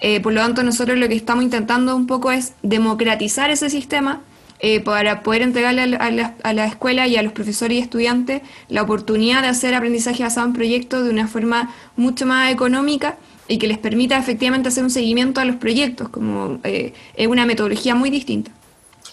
Eh, 0.00 0.20
por 0.20 0.32
lo 0.32 0.40
tanto, 0.40 0.62
nosotros 0.62 0.98
lo 0.98 1.08
que 1.08 1.14
estamos 1.14 1.44
intentando 1.44 1.94
un 1.94 2.06
poco 2.06 2.32
es 2.32 2.54
democratizar 2.62 3.50
ese 3.50 3.68
sistema 3.68 4.20
eh, 4.62 4.80
para 4.80 5.22
poder 5.22 5.40
entregarle 5.40 5.96
a 5.96 6.52
la, 6.52 6.66
escuela 6.66 7.06
y 7.06 7.16
a 7.16 7.22
los 7.22 7.32
profesores 7.32 7.78
y 7.78 7.80
estudiantes 7.80 8.42
la 8.68 8.82
oportunidad 8.82 9.40
de 9.40 9.48
hacer 9.48 9.74
aprendizaje 9.74 10.22
basado 10.22 10.46
en 10.46 10.52
proyectos 10.52 11.04
de 11.04 11.10
una 11.10 11.28
forma 11.28 11.74
mucho 11.96 12.26
más 12.26 12.52
económica 12.52 13.16
y 13.48 13.58
que 13.58 13.66
les 13.66 13.78
permita 13.78 14.18
efectivamente 14.18 14.68
hacer 14.68 14.84
un 14.84 14.90
seguimiento 14.90 15.40
a 15.40 15.46
los 15.46 15.56
proyectos, 15.56 16.10
como 16.10 16.60
eh, 16.62 16.92
es 17.14 17.26
una 17.26 17.46
metodología 17.46 17.94
muy 17.94 18.10
distinta. 18.10 18.50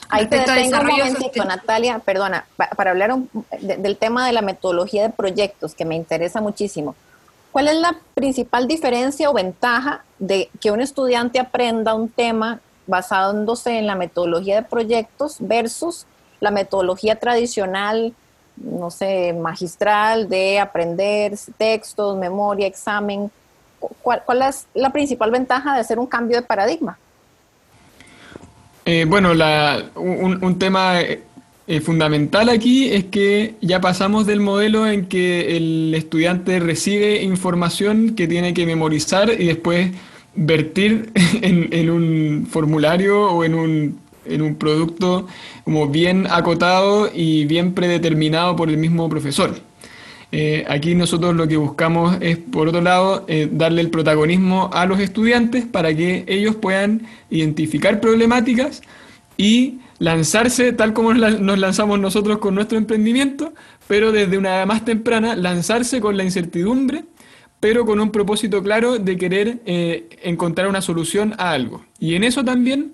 Ahí 0.09 0.27
te 0.27 0.37
detengo 0.39 0.79
un 0.79 0.87
momentito, 0.87 1.45
Natalia, 1.45 1.99
perdona, 1.99 2.45
para 2.75 2.91
hablar 2.91 3.17
del 3.61 3.97
tema 3.97 4.25
de 4.27 4.33
la 4.33 4.41
metodología 4.41 5.03
de 5.03 5.09
proyectos, 5.09 5.73
que 5.73 5.85
me 5.85 5.95
interesa 5.95 6.41
muchísimo. 6.41 6.95
¿Cuál 7.51 7.69
es 7.69 7.75
la 7.75 7.95
principal 8.13 8.67
diferencia 8.67 9.29
o 9.29 9.33
ventaja 9.33 10.03
de 10.19 10.49
que 10.59 10.71
un 10.71 10.81
estudiante 10.81 11.39
aprenda 11.39 11.95
un 11.95 12.09
tema 12.09 12.59
basándose 12.87 13.77
en 13.77 13.85
la 13.85 13.95
metodología 13.95 14.55
de 14.55 14.63
proyectos 14.63 15.37
versus 15.39 16.05
la 16.39 16.51
metodología 16.51 17.17
tradicional, 17.17 18.13
no 18.55 18.89
sé, 18.89 19.33
magistral 19.33 20.29
de 20.29 20.59
aprender 20.59 21.33
textos, 21.57 22.17
memoria, 22.17 22.67
examen? 22.67 23.29
¿Cuál, 24.01 24.41
es 24.41 24.65
la 24.73 24.91
principal 24.91 25.31
ventaja 25.31 25.75
de 25.75 25.81
hacer 25.81 25.99
un 25.99 26.07
cambio 26.07 26.37
de 26.37 26.43
paradigma? 26.43 26.97
Eh, 28.85 29.05
bueno, 29.07 29.33
un, 29.95 30.43
un, 30.43 30.59
tema 30.59 31.01
eh, 31.69 31.81
fundamental 31.81 32.47
aquí 32.47 32.89
es 32.89 33.05
que 33.05 33.55
ya 33.61 33.81
pasamos 33.81 34.25
del 34.25 34.39
modelo 34.39 34.87
en 34.87 35.07
que 35.07 35.57
el 35.57 35.93
estudiante 35.93 36.59
recibe 36.59 37.21
información 37.21 38.15
que 38.15 38.27
tiene 38.27 38.53
que 38.53 38.65
memorizar 38.65 39.29
y 39.29 39.47
después 39.47 39.91
vertir 40.37 41.11
en, 41.41 41.89
un 41.89 42.47
formulario 42.49 43.29
o 43.29 43.43
en 43.43 43.55
un, 43.55 43.99
en 44.25 44.41
un, 44.41 44.55
producto 44.55 45.27
como 45.65 45.87
bien 45.87 46.27
acotado 46.29 47.09
y 47.13 47.45
bien 47.45 47.73
predeterminado 47.73 48.55
por 48.55 48.69
el 48.69 48.77
mismo 48.77 49.09
profesor. 49.09 49.59
Eh, 50.31 50.65
aquí 50.67 50.93
nosotros 50.93 51.35
lo 51.35 51.47
que 51.47 51.57
buscamos 51.57 52.17
es, 52.21 52.37
por 52.37 52.67
otro 52.67 52.81
lado, 52.81 53.25
eh, 53.27 53.49
darle 53.51 53.81
el 53.81 53.89
protagonismo 53.89 54.69
a 54.73 54.85
los 54.85 54.99
estudiantes 54.99 55.65
para 55.65 55.93
que 55.95 56.25
ellos 56.27 56.55
puedan 56.55 57.07
identificar 57.29 57.99
problemáticas 57.99 58.81
y 59.37 59.79
lanzarse 59.99 60.73
tal 60.73 60.93
como 60.93 61.13
nos 61.13 61.59
lanzamos 61.59 61.99
nosotros 61.99 62.37
con 62.39 62.55
nuestro 62.55 62.77
emprendimiento, 62.77 63.53
pero 63.87 64.11
desde 64.11 64.37
una 64.37 64.57
edad 64.57 64.65
más 64.67 64.85
temprana, 64.85 65.35
lanzarse 65.35 66.01
con 66.01 66.17
la 66.17 66.23
incertidumbre, 66.23 67.05
pero 67.59 67.85
con 67.85 67.99
un 67.99 68.11
propósito 68.11 68.61
claro 68.61 68.99
de 68.99 69.17
querer 69.17 69.59
eh, 69.65 70.07
encontrar 70.23 70.67
una 70.67 70.81
solución 70.81 71.33
a 71.37 71.51
algo. 71.51 71.85
Y 71.99 72.15
en 72.15 72.23
eso 72.23 72.43
también 72.43 72.93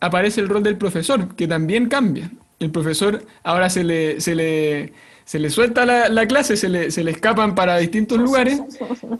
aparece 0.00 0.40
el 0.40 0.48
rol 0.48 0.62
del 0.62 0.76
profesor, 0.76 1.34
que 1.36 1.46
también 1.46 1.88
cambia. 1.88 2.30
El 2.58 2.70
profesor 2.70 3.24
ahora 3.42 3.70
se 3.70 3.84
le, 3.84 4.20
se 4.20 4.34
le, 4.34 4.92
se 5.24 5.38
le 5.38 5.48
suelta 5.48 5.86
la, 5.86 6.26
clase, 6.26 6.56
se 6.56 6.68
le, 6.68 6.90
se 6.90 7.04
le, 7.04 7.12
escapan 7.12 7.54
para 7.54 7.78
distintos 7.78 8.18
lugares, 8.18 8.60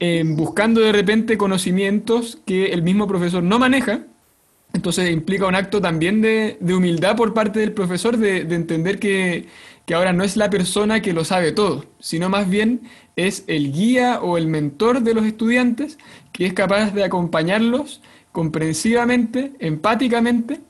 eh, 0.01 0.23
buscando 0.27 0.81
de 0.81 0.93
repente 0.93 1.39
conocimientos 1.39 2.39
que 2.45 2.73
el 2.73 2.83
mismo 2.83 3.07
profesor 3.07 3.43
no 3.43 3.59
maneja 3.59 4.01
entonces 4.73 5.11
implica 5.11 5.47
un 5.47 5.55
acto 5.55 5.81
también 5.81 6.21
de, 6.21 6.57
humildad 6.63 7.17
por 7.17 7.35
parte 7.35 7.61
del 7.61 7.73
profesor 7.73 8.17
de, 8.17 8.41
entender 8.55 8.99
que, 8.99 9.47
ahora 9.93 10.13
no 10.13 10.23
es 10.23 10.37
la 10.37 10.51
persona 10.51 11.03
que 11.03 11.13
lo 11.13 11.25
sabe 11.25 11.51
todo, 11.51 11.85
sino 11.99 12.29
más 12.29 12.49
bien 12.49 12.83
es 13.17 13.43
el 13.49 13.73
guía 13.73 14.21
o 14.23 14.39
el 14.39 14.47
mentor 14.47 15.03
de 15.03 15.15
los 15.15 15.27
estudiantes 15.27 15.99
que 16.31 16.47
es 16.47 16.53
capaz 16.53 16.93
de 16.93 17.03
acompañarlos 17.03 18.01
comprensivamente, 18.31 19.53
empáticamente, 19.59 20.61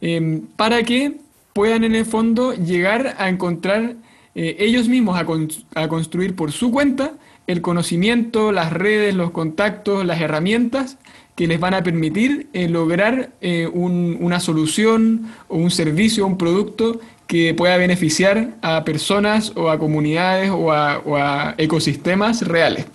em, 0.00 0.42
para 0.54 0.84
que 0.84 1.16
puedan 1.52 1.82
en 1.82 1.96
el 1.96 2.04
fondo 2.04 2.54
llegar 2.54 3.16
a 3.18 3.28
encontrar 3.28 3.96
eh, 4.36 4.54
ellos 4.60 4.88
mismos 4.88 5.18
a, 5.18 5.88
construir 5.88 6.36
por 6.36 6.52
su 6.52 6.70
cuenta 6.70 7.14
el 7.48 7.60
conocimiento, 7.60 8.52
las 8.52 8.72
redes, 8.72 9.12
los 9.12 9.32
contactos, 9.32 10.06
las 10.06 10.20
herramientas 10.20 10.98
que 11.38 11.46
les 11.46 11.60
van 11.60 11.72
a 11.72 11.84
permitir 11.84 12.48
eh, 12.52 12.66
lograr 12.66 13.30
eh, 13.40 13.68
una 13.68 14.40
solución 14.40 15.32
o 15.46 15.54
un 15.54 15.70
servicio 15.70 16.24
o 16.24 16.26
un 16.26 16.36
producto 16.36 16.98
que 17.28 17.54
pueda 17.54 17.76
beneficiar 17.76 18.56
a 18.60 18.82
personas 18.82 19.52
o 19.54 19.70
a 19.70 19.78
comunidades 19.78 20.50
o 20.50 20.72
a, 20.72 21.54
ecosistemas 21.56 22.42
reales. 22.42 22.86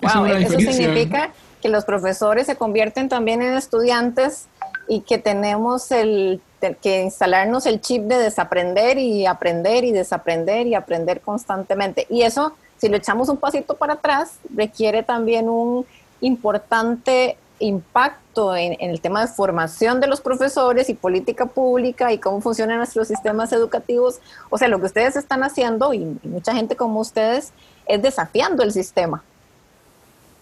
Wow, 0.00 0.26
eso 0.26 0.58
significa 0.58 1.30
que 1.62 1.68
los 1.68 1.84
profesores 1.84 2.46
se 2.46 2.56
convierten 2.56 3.08
también 3.08 3.40
en 3.40 3.54
estudiantes 3.54 4.48
y 4.88 5.02
que 5.02 5.18
tenemos 5.18 5.92
el, 5.92 6.40
que 6.80 7.02
instalarnos 7.02 7.66
el 7.66 7.80
chip 7.80 8.02
de 8.02 8.16
desaprender 8.16 8.98
y 8.98 9.26
aprender 9.26 9.84
y 9.84 9.92
desaprender 9.92 10.66
y 10.66 10.74
aprender 10.74 11.20
constantemente. 11.20 12.08
Y 12.10 12.22
eso, 12.22 12.52
si 12.78 12.88
lo 12.88 12.96
echamos 12.96 13.28
un 13.28 13.36
pasito 13.36 13.76
para 13.76 13.92
atrás, 13.92 14.40
requiere 14.52 15.04
también 15.04 15.48
un 15.48 15.86
importante 16.20 17.36
impacto 17.62 18.54
en, 18.56 18.76
el 18.80 19.00
tema 19.00 19.20
de 19.22 19.28
formación 19.28 20.00
de 20.00 20.06
los 20.06 20.20
profesores 20.20 20.88
y 20.88 20.94
política 20.94 21.46
pública 21.46 22.12
y 22.12 22.18
cómo 22.18 22.40
funcionan 22.40 22.78
nuestros 22.78 23.08
sistemas 23.08 23.52
educativos. 23.52 24.20
O 24.50 24.58
sea, 24.58 24.68
lo 24.68 24.80
que 24.80 24.86
ustedes 24.86 25.16
están 25.16 25.42
haciendo 25.44 25.94
y, 25.94 26.18
mucha 26.22 26.54
gente 26.54 26.76
como 26.76 27.00
ustedes 27.00 27.52
es 27.86 28.02
desafiando 28.02 28.62
el 28.62 28.72
sistema. 28.72 29.22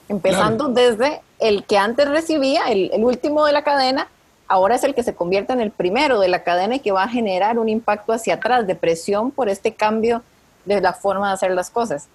Empezando 0.08 0.68
desde 0.68 1.20
el 1.38 1.64
que 1.64 1.78
antes 1.78 2.08
recibía, 2.08 2.64
el, 2.64 2.90
el 2.92 3.04
último 3.04 3.44
de 3.44 3.52
la 3.52 3.62
cadena, 3.62 4.08
ahora 4.48 4.74
es 4.74 4.82
el 4.82 4.94
que 4.94 5.04
se 5.04 5.14
convierte 5.14 5.52
en 5.52 5.60
el 5.60 5.70
primero 5.70 6.18
de 6.18 6.28
la 6.28 6.42
cadena 6.42 6.76
y 6.76 6.80
que 6.80 6.90
va 6.90 7.04
a 7.04 7.08
generar 7.08 7.58
un 7.58 7.68
impacto 7.68 8.12
hacia 8.12 8.34
atrás 8.34 8.66
de 8.66 8.74
presión 8.74 9.30
por 9.30 9.48
este 9.48 9.74
cambio 9.74 10.22
de 10.64 10.80
la 10.80 10.92
forma 10.92 11.28
de 11.28 11.34
hacer 11.34 11.52
las 11.52 11.70
cosas. 11.70 12.08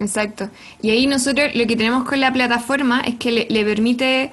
Exacto. 0.00 0.50
Y 0.80 0.90
ahí 0.90 1.06
nosotros 1.06 1.54
lo 1.54 1.66
que 1.66 1.76
tenemos 1.76 2.04
con 2.04 2.20
la 2.20 2.32
plataforma 2.32 3.00
es 3.00 3.16
que 3.16 3.46
le, 3.48 3.64
permite, 3.64 4.32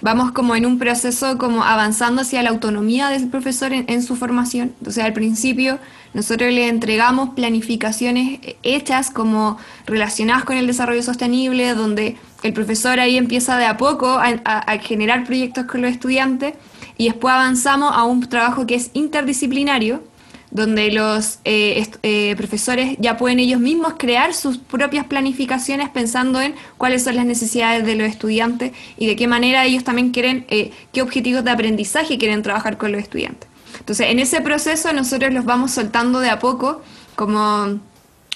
vamos 0.00 0.32
como 0.32 0.56
en 0.56 0.66
un 0.66 0.78
proceso 0.78 1.36
como 1.38 1.62
avanzando 1.64 2.22
hacia 2.22 2.42
la 2.42 2.50
autonomía 2.50 3.08
del 3.08 3.28
profesor 3.28 3.72
en, 3.72 4.02
su 4.02 4.16
formación. 4.16 4.72
Entonces 4.78 5.04
al 5.04 5.12
principio 5.12 5.78
nosotros 6.14 6.52
le 6.52 6.68
entregamos 6.68 7.30
planificaciones 7.30 8.40
hechas 8.62 9.10
como 9.10 9.58
relacionadas 9.86 10.44
con 10.44 10.56
el 10.56 10.66
desarrollo 10.66 11.02
sostenible, 11.02 11.74
donde 11.74 12.16
el 12.42 12.52
profesor 12.52 12.98
ahí 13.00 13.16
empieza 13.16 13.58
de 13.58 13.66
a 13.66 13.76
poco 13.76 14.18
a 14.18 14.78
generar 14.78 15.24
proyectos 15.24 15.66
con 15.66 15.82
los 15.82 15.90
estudiantes 15.90 16.54
y 17.00 17.06
después 17.06 17.32
avanzamos 17.32 17.96
a 17.96 18.04
un 18.04 18.20
trabajo 18.28 18.66
que 18.66 18.74
es 18.74 18.90
interdisciplinario, 18.92 20.02
donde 20.50 20.90
los 20.90 21.38
eh, 21.44 21.86
eh, 22.02 22.34
profesores 22.36 22.96
ya 22.98 23.16
pueden 23.16 23.38
ellos 23.38 23.60
mismos 23.60 23.94
crear 23.98 24.34
sus 24.34 24.58
propias 24.58 25.06
planificaciones 25.06 25.88
pensando 25.90 26.40
en 26.40 26.54
cuáles 26.76 27.04
son 27.04 27.16
las 27.16 27.26
necesidades 27.26 27.84
de 27.86 27.94
los 27.94 28.08
estudiantes 28.08 28.72
y 28.96 29.06
de 29.06 29.16
qué 29.16 29.28
manera 29.28 29.64
ellos 29.64 29.84
también 29.84 30.10
quieren, 30.10 30.46
eh, 30.48 30.72
qué 30.92 31.02
objetivos 31.02 31.44
de 31.44 31.50
aprendizaje 31.50 32.18
quieren 32.18 32.42
trabajar 32.42 32.78
con 32.78 32.92
los 32.92 33.00
estudiantes. 33.00 33.48
Entonces, 33.78 34.08
en 34.08 34.18
ese 34.18 34.40
proceso 34.40 34.92
nosotros 34.92 35.32
los 35.32 35.44
vamos 35.44 35.70
soltando 35.70 36.20
de 36.20 36.30
a 36.30 36.38
poco, 36.38 36.82
como 37.14 37.80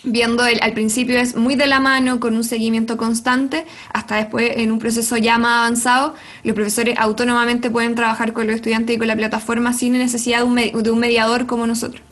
viendo 0.05 0.47
el, 0.47 0.61
al 0.63 0.73
principio 0.73 1.19
es 1.19 1.35
muy 1.35 1.57
de 1.57 1.67
la 1.67 1.81
mano, 1.81 2.21
con 2.21 2.37
un 2.37 2.45
seguimiento 2.45 2.97
constante, 2.97 3.67
hasta 3.93 4.17
después 4.17 4.53
en 4.57 4.71
un 4.71 4.79
proceso 4.79 5.17
ya 5.17 5.39
más 5.39 5.61
avanzado, 5.61 6.15
los 6.43 6.55
profesores 6.55 6.97
autónomamente 6.99 7.71
pueden 7.71 7.95
trabajar 7.95 8.33
con 8.33 8.47
los 8.47 8.57
estudiantes 8.57 8.97
y 8.97 8.99
con 8.99 9.09
la 9.09 9.17
plataforma 9.17 9.73
sin 9.73 9.95
necesidad 9.95 10.39
de 10.39 10.45
un, 10.45 10.83
de 10.83 10.91
un 10.91 10.99
mediador 10.99 11.47
como 11.47 11.67
nosotros. 11.67 12.03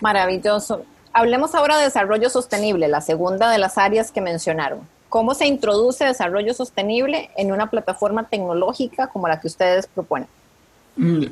Maravilloso. 0.00 0.84
Hablemos 1.12 1.54
ahora 1.54 1.78
de 1.78 1.84
desarrollo 1.84 2.28
sostenible, 2.28 2.88
la 2.88 3.00
segunda 3.00 3.50
de 3.50 3.58
las 3.58 3.78
áreas 3.78 4.10
que 4.10 4.20
mencionaron. 4.20 4.80
¿Cómo 5.08 5.34
se 5.34 5.46
introduce 5.46 6.04
desarrollo 6.04 6.54
sostenible 6.54 7.30
en 7.36 7.52
una 7.52 7.70
plataforma 7.70 8.24
tecnológica 8.28 9.06
como 9.06 9.28
la 9.28 9.40
que 9.40 9.46
ustedes 9.46 9.86
proponen? 9.86 10.26
Mm, 10.96 11.26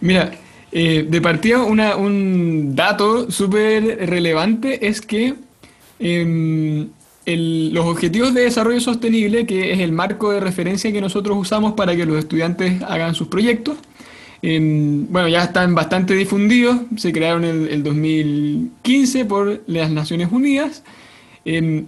mira, 0.00 0.32
eh, 0.74 1.06
de 1.06 1.20
partida, 1.20 1.62
un 1.64 2.74
dato 2.74 3.30
súper 3.30 4.08
relevante 4.08 4.86
es 4.88 5.02
que 5.02 5.34
em, 5.98 6.88
los 7.26 7.86
objetivos 7.86 8.32
de 8.32 8.42
desarrollo 8.42 8.80
sostenible, 8.80 9.44
que 9.46 9.72
es 9.72 9.80
el 9.80 9.92
marco 9.92 10.32
de 10.32 10.40
referencia 10.40 10.90
que 10.90 11.02
nosotros 11.02 11.36
usamos 11.36 11.74
para 11.74 11.94
que 11.94 12.06
los 12.06 12.18
estudiantes 12.18 12.82
hagan 12.84 13.14
sus 13.14 13.28
proyectos, 13.28 13.76
em, 14.40 15.06
bueno, 15.10 15.28
ya 15.28 15.44
están 15.44 15.74
bastante 15.74 16.14
difundidos, 16.14 16.78
se 16.96 17.12
crearon 17.12 17.44
en 17.44 17.68
el 17.68 17.82
2015 17.82 19.26
por 19.26 19.62
las 19.66 19.90
Naciones 19.90 20.32
Unidas. 20.32 20.82
Em, 21.44 21.86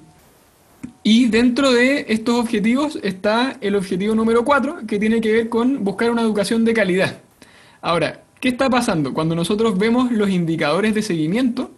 y 1.03 1.27
dentro 1.27 1.73
de 1.73 2.07
estos 2.09 2.35
objetivos 2.37 2.99
está 3.03 3.57
el 3.61 3.77
objetivo 3.77 4.15
número 4.15 4.45
4, 4.45 4.87
que 4.87 4.99
tiene 4.99 5.21
que 5.21 5.33
ver 5.33 5.49
con 5.49 5.85
buscar 5.85 6.11
una 6.11 6.23
educación 6.23 6.65
de 6.65 6.75
calidad. 6.75 7.19
Ahora, 7.81 8.24
¿Qué 8.45 8.51
está 8.51 8.69
pasando? 8.69 9.15
Cuando 9.15 9.35
nosotros 9.35 9.79
vemos 9.79 10.13
los 10.13 10.29
indicadores 10.29 10.95
de 10.95 11.01
seguimiento 11.01 11.71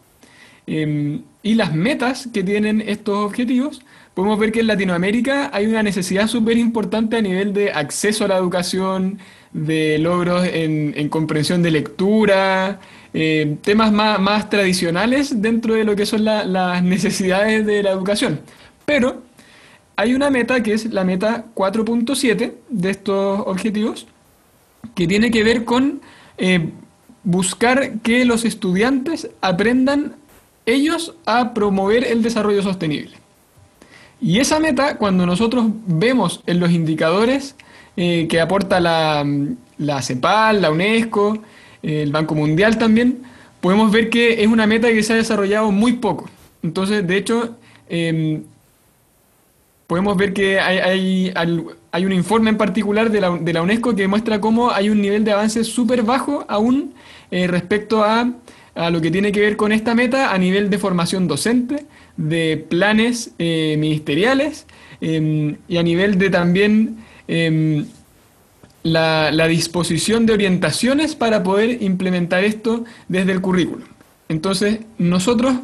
em, 0.66 1.22
y 1.40 1.54
las 1.54 1.72
metas 1.72 2.28
que 2.34 2.42
tienen 2.42 2.80
estos 2.80 3.18
objetivos, 3.18 3.82
podemos 4.14 4.36
ver 4.36 4.50
que 4.50 4.58
en 4.58 4.66
Latinoamérica 4.66 5.48
hay 5.52 5.66
una 5.66 5.84
necesidad 5.84 6.26
súper 6.26 6.58
importante 6.58 7.18
a 7.18 7.22
nivel 7.22 7.52
de 7.52 7.70
acceso 7.70 8.24
a 8.24 8.28
la 8.28 8.36
educación, 8.36 9.20
de 9.52 9.98
logros 10.00 10.44
en, 10.44 11.08
comprensión 11.08 11.62
de 11.62 11.70
lectura, 11.70 12.80
em, 13.14 13.58
temas 13.58 13.92
más, 13.92 14.50
tradicionales 14.50 15.40
dentro 15.40 15.74
de 15.74 15.84
lo 15.84 15.94
que 15.94 16.04
son 16.04 16.24
las 16.24 16.82
necesidades 16.82 17.64
de 17.64 17.84
la 17.84 17.92
educación. 17.92 18.40
Pero 18.84 19.22
hay 19.94 20.14
una 20.14 20.30
meta 20.30 20.64
que 20.64 20.72
es 20.72 20.92
la 20.92 21.04
meta 21.04 21.44
4.7 21.54 22.54
de 22.70 22.90
estos 22.90 23.44
objetivos, 23.46 24.08
que 24.96 25.06
tiene 25.06 25.30
que 25.30 25.44
ver 25.44 25.64
con 25.64 26.00
eh, 26.38 26.70
buscar 27.24 27.98
que 28.00 28.24
los 28.24 28.44
estudiantes 28.44 29.30
aprendan 29.40 30.14
ellos 30.64 31.14
a 31.26 31.54
promover 31.54 32.04
el 32.04 32.22
desarrollo 32.22 32.62
sostenible. 32.62 33.16
Y 34.20 34.40
esa 34.40 34.58
meta, 34.60 34.96
cuando 34.96 35.26
nosotros 35.26 35.66
vemos 35.86 36.42
en 36.46 36.60
los 36.60 36.70
indicadores 36.70 37.54
eh, 37.96 38.26
que 38.28 38.40
aporta 38.40 38.80
la, 38.80 39.24
la, 39.78 40.02
CEPAL, 40.02 40.62
la 40.62 40.70
UNESCO, 40.70 41.38
el 41.82 42.10
Banco 42.12 42.34
Mundial 42.34 42.78
también, 42.78 43.22
podemos 43.60 43.90
ver 43.92 44.10
que 44.10 44.42
es 44.42 44.48
una 44.48 44.66
meta 44.66 44.88
que 44.88 45.02
se 45.02 45.12
ha 45.12 45.16
desarrollado 45.16 45.70
muy 45.70 45.94
poco. 45.94 46.28
Entonces, 46.62 47.06
de 47.06 47.16
hecho, 47.16 47.56
em, 47.88 48.42
podemos 49.86 50.16
ver 50.16 50.32
que 50.32 50.58
hay, 50.58 51.30
hay, 51.34 51.60
un 52.04 52.12
informe 52.12 52.50
en 52.50 52.56
particular 52.56 53.10
de 53.10 53.20
la, 53.20 53.62
UNESCO 53.62 53.94
que 53.94 54.08
muestra 54.08 54.40
cómo 54.40 54.70
hay 54.70 54.90
un 54.90 55.00
nivel 55.00 55.24
de 55.24 55.32
avance 55.32 55.64
súper 55.64 56.02
bajo 56.02 56.44
aún 56.48 56.94
eh, 57.30 57.46
respecto 57.46 58.04
a, 58.04 58.30
lo 58.90 59.00
que 59.00 59.10
tiene 59.10 59.32
que 59.32 59.40
ver 59.40 59.56
con 59.56 59.72
esta 59.72 59.94
meta 59.94 60.34
a 60.34 60.38
nivel 60.38 60.68
de 60.68 60.78
formación 60.78 61.26
docente, 61.28 61.86
de 62.18 62.62
planes 62.68 63.30
eh, 63.38 63.76
ministeriales 63.78 64.66
em, 65.00 65.56
y 65.66 65.78
a 65.78 65.82
nivel 65.82 66.18
de 66.18 66.28
también 66.28 66.98
em, 67.26 67.86
la, 68.82 69.30
la 69.32 69.48
disposición 69.48 70.26
de 70.26 70.34
orientaciones 70.34 71.14
para 71.14 71.42
poder 71.42 71.82
implementar 71.82 72.44
esto 72.44 72.84
desde 73.08 73.32
el 73.32 73.40
currículum. 73.40 73.86
Entonces, 74.28 74.80
nosotros 74.98 75.54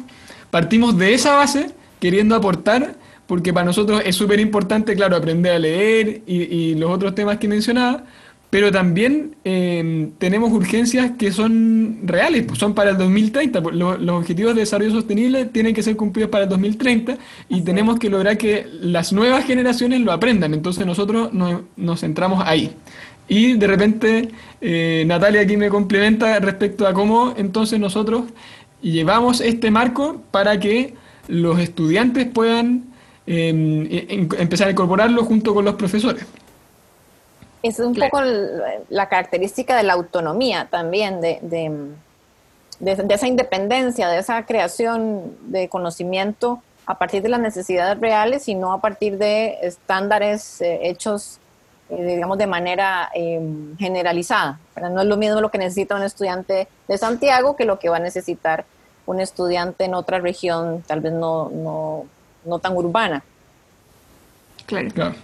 partimos 0.49 0.97
de 0.97 1.13
esa 1.13 1.35
base 1.35 1.67
queriendo 1.99 2.35
aportar 2.35 2.95
porque 3.27 3.53
para 3.53 3.65
nosotros 3.65 4.01
es 4.05 4.15
súper 4.15 4.39
importante, 4.39 4.95
claro, 4.95 5.15
aprender 5.15 5.53
a 5.53 5.59
leer 5.59 6.21
y, 6.25 6.75
los 6.75 6.91
otros 6.91 7.15
temas 7.15 7.37
que 7.37 7.47
mencionaba, 7.47 8.03
pero 8.49 8.71
también 8.71 9.35
em, 9.43 10.11
tenemos 10.19 10.51
urgencias 10.51 11.11
que 11.17 11.31
son 11.31 12.01
reales, 12.03 12.43
pues 12.45 12.59
son 12.59 12.75
para 12.75 12.91
el 12.91 12.97
2030. 12.97 13.63
Pues, 13.63 13.75
los, 13.75 13.97
objetivos 14.09 14.53
de 14.53 14.61
desarrollo 14.61 14.91
sostenible 14.91 15.45
tienen 15.45 15.73
que 15.73 15.81
ser 15.81 15.95
cumplidos 15.95 16.29
para 16.29 16.43
el 16.43 16.49
2030 16.51 17.17
y 17.49 17.61
tenemos 17.61 17.97
que 17.97 18.09
lograr 18.09 18.37
que 18.37 18.67
las 18.81 19.11
nuevas 19.11 19.45
generaciones 19.45 20.01
lo 20.01 20.11
aprendan. 20.11 20.53
Entonces 20.53 20.85
nosotros 20.85 21.31
nos, 21.33 21.99
centramos 21.99 22.43
ahí. 22.45 22.75
Y 23.27 23.53
de 23.53 23.65
repente 23.65 24.29
eh, 24.61 25.03
Natalia 25.07 25.41
aquí 25.41 25.57
me 25.57 25.69
complementa 25.69 26.39
respecto 26.39 26.85
a 26.85 26.93
cómo 26.93 27.33
entonces 27.37 27.79
nosotros 27.79 28.25
llevamos 28.83 29.41
este 29.41 29.71
marco 29.71 30.21
para 30.29 30.59
que 30.59 30.93
los 31.27 31.57
estudiantes 31.57 32.27
puedan 32.27 32.92
Em, 33.25 33.87
empezar 34.37 34.67
a 34.67 34.71
incorporarlo 34.71 35.23
junto 35.23 35.53
con 35.53 35.63
los 35.63 35.75
profesores. 35.75 36.25
Es 37.61 37.79
un 37.79 37.95
poco 37.95 38.19
la 38.89 39.07
característica 39.07 39.77
de 39.77 39.83
la 39.83 39.93
autonomía 39.93 40.67
también, 40.69 41.21
de, 41.21 41.39
de, 41.41 43.13
esa 43.13 43.27
independencia, 43.27 44.09
de 44.09 44.19
esa 44.19 44.45
creación 44.45 45.37
de 45.43 45.69
conocimiento 45.69 46.61
a 46.85 46.97
partir 46.97 47.23
de 47.23 47.29
las 47.29 47.39
necesidades 47.39 47.97
reales 48.01 48.49
y 48.49 48.55
no 48.55 48.73
a 48.73 48.81
partir 48.81 49.17
de 49.17 49.57
estándares 49.61 50.59
eh, 50.59 50.89
hechos, 50.89 51.39
eh, 51.89 52.03
digamos, 52.03 52.37
de 52.37 52.47
manera 52.47 53.09
em, 53.13 53.77
generalizada. 53.77 54.59
Pero 54.75 54.89
no 54.89 54.99
es 54.99 55.07
lo 55.07 55.15
mismo 55.15 55.39
lo 55.39 55.49
que 55.49 55.59
necesita 55.59 55.95
un 55.95 56.03
estudiante 56.03 56.67
de 56.89 56.97
Santiago 56.97 57.55
que 57.55 57.63
lo 57.63 57.79
que 57.79 57.87
va 57.87 57.95
a 57.95 58.01
necesitar 58.01 58.65
un 59.05 59.21
estudiante 59.21 59.85
en 59.85 59.93
otra 59.93 60.19
región, 60.19 60.83
tal 60.85 60.99
vez 60.99 61.13
no, 61.13 61.47
no 61.47 62.05
no 62.45 62.59
tan 62.59 62.75
urbana. 62.75 63.23
Claro. 64.65 65.15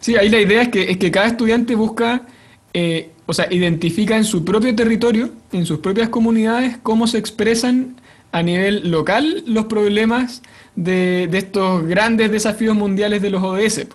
Sí, 0.00 0.16
ahí 0.16 0.28
la 0.28 0.40
idea 0.40 0.62
es 0.62 0.68
que, 0.68 0.90
es 0.90 0.98
que 0.98 1.10
cada 1.10 1.26
estudiante 1.26 1.74
busca, 1.74 2.22
eh, 2.74 3.10
o 3.26 3.32
sea, 3.32 3.52
identifica 3.52 4.16
en 4.16 4.24
su 4.24 4.44
propio 4.44 4.74
territorio, 4.74 5.30
en 5.52 5.66
sus 5.66 5.78
propias 5.78 6.08
comunidades, 6.10 6.78
cómo 6.82 7.06
se 7.06 7.18
expresan 7.18 7.96
a 8.32 8.42
nivel 8.42 8.90
local 8.90 9.42
los 9.46 9.66
problemas 9.66 10.42
de, 10.74 11.28
de 11.30 11.38
estos 11.38 11.86
grandes 11.86 12.30
desafíos 12.30 12.76
mundiales 12.76 13.22
de 13.22 13.30
los 13.30 13.42
ODS. 13.42 13.86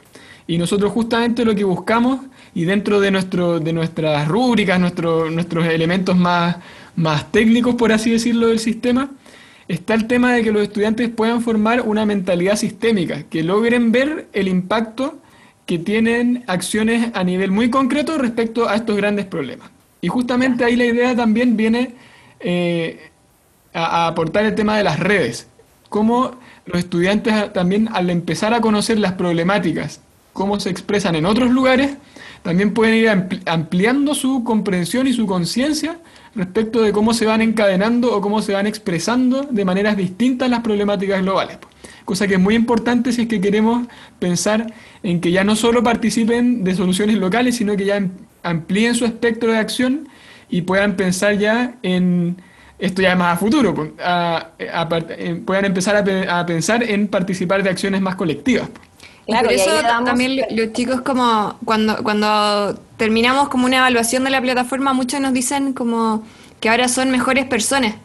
Y 0.48 0.58
nosotros 0.58 0.92
justamente 0.92 1.46
lo 1.46 1.56
que 1.56 1.64
buscamos, 1.64 2.20
y 2.54 2.66
dentro 2.66 3.00
de, 3.00 3.12
nuestro, 3.12 3.60
de 3.60 3.72
nuestras 3.72 4.28
rúbricas, 4.28 4.80
nuestro, 4.80 5.30
nuestros 5.30 5.66
elementos 5.66 6.18
más, 6.18 6.58
más 6.96 7.32
técnicos, 7.32 7.76
por 7.76 7.92
así 7.92 8.12
decirlo, 8.12 8.48
del 8.48 8.60
sistema, 8.60 9.10
está 9.74 9.94
el 9.94 10.08
tema 10.08 10.34
de 10.34 10.44
que 10.44 10.52
los 10.52 10.64
estudiantes 10.64 11.10
puedan 11.10 11.42
formar 11.42 11.82
una 11.82 12.06
mentalidad 12.06 12.56
sistémica, 12.56 13.24
que 13.24 13.44
logren 13.44 13.92
ver 13.92 14.28
el 14.34 14.48
impacto 14.48 15.20
que 15.66 15.80
tienen 15.80 16.44
acciones 16.48 17.12
a 17.14 17.24
nivel 17.24 17.52
muy 17.52 17.70
concreto 17.70 18.18
respecto 18.18 18.68
a 18.68 18.76
estos 18.76 18.98
grandes 18.98 19.26
problemas. 19.26 19.70
Y 20.02 20.08
justamente 20.08 20.66
ahí 20.66 20.76
la 20.76 20.86
idea 20.86 21.16
también 21.16 21.56
viene 21.56 21.94
eh, 22.40 23.12
a, 23.74 24.08
aportar 24.08 24.46
el 24.46 24.56
tema 24.56 24.76
de 24.76 24.84
las 24.84 25.00
redes, 25.00 25.48
cómo 25.90 26.32
los 26.66 26.80
estudiantes 26.80 27.54
también 27.54 27.88
al 27.94 28.10
empezar 28.10 28.54
a 28.54 28.62
conocer 28.62 29.00
las 29.00 29.14
problemáticas, 29.14 30.02
cómo 30.34 30.60
se 30.60 30.70
expresan 30.70 31.16
en 31.16 31.26
otros 31.26 31.52
lugares, 31.52 31.96
también 32.44 32.74
pueden 32.74 32.96
ir 32.96 33.10
ampliando 33.46 34.16
su 34.16 34.44
comprensión 34.44 35.08
y 35.08 35.14
su 35.14 35.28
conciencia 35.28 36.00
respecto 36.34 36.82
de 36.82 36.92
cómo 36.92 37.14
se 37.14 37.26
van 37.26 37.42
encadenando 37.42 38.16
o 38.16 38.22
cómo 38.22 38.42
se 38.42 38.54
van 38.54 38.68
expresando 38.68 39.44
de 39.44 39.66
maneras 39.66 39.98
distintas 39.98 40.50
las 40.50 40.62
problemáticas 40.62 41.22
globales. 41.22 41.58
Cosa 42.06 42.28
que 42.28 42.36
es 42.36 42.40
muy 42.40 42.56
importante 42.56 43.12
si 43.12 43.24
es 43.24 43.28
que 43.28 43.42
queremos 43.42 43.88
pensar 44.18 44.74
en 45.04 45.22
que 45.22 45.32
ya 45.32 45.44
no 45.44 45.56
solo 45.56 45.84
participen 45.84 46.64
de 46.64 46.76
soluciones 46.76 47.18
locales, 47.18 47.58
sino 47.58 47.76
que 47.76 47.86
ya 47.86 48.02
amplíen 48.44 48.96
su 48.96 49.06
espectro 49.06 49.52
de 49.52 49.60
acción 49.60 50.08
y 50.50 50.62
puedan 50.62 50.96
pensar 50.96 51.38
ya 51.38 51.76
en, 51.84 52.38
esto 52.80 53.02
ya 53.02 53.16
más 53.16 53.36
a 53.36 53.38
futuro, 53.38 53.94
puedan 55.46 55.66
empezar 55.66 55.96
a, 56.28 56.46
pensar 56.46 56.84
en 56.84 57.08
participar 57.08 57.62
de 57.62 57.70
acciones 57.70 58.02
más 58.02 58.16
colectivas. 58.16 58.70
Claro, 59.32 59.48
por 59.48 59.54
eso 59.54 59.72
también 60.06 60.46
los 60.52 60.74
chicos 60.74 61.02
como 61.02 61.56
cuando, 61.66 62.04
cuando 62.04 62.80
terminamos 62.98 63.50
como 63.50 63.66
una 63.66 63.78
evaluación 63.78 64.24
de 64.24 64.30
la 64.30 64.42
plataforma, 64.42 64.94
muchos 64.94 65.20
nos 65.20 65.34
dicen 65.34 65.74
como 65.74 66.24
que 66.60 66.70
ahora 66.70 66.88
son 66.88 67.12
mejores 67.12 67.46
personas. 67.46 67.96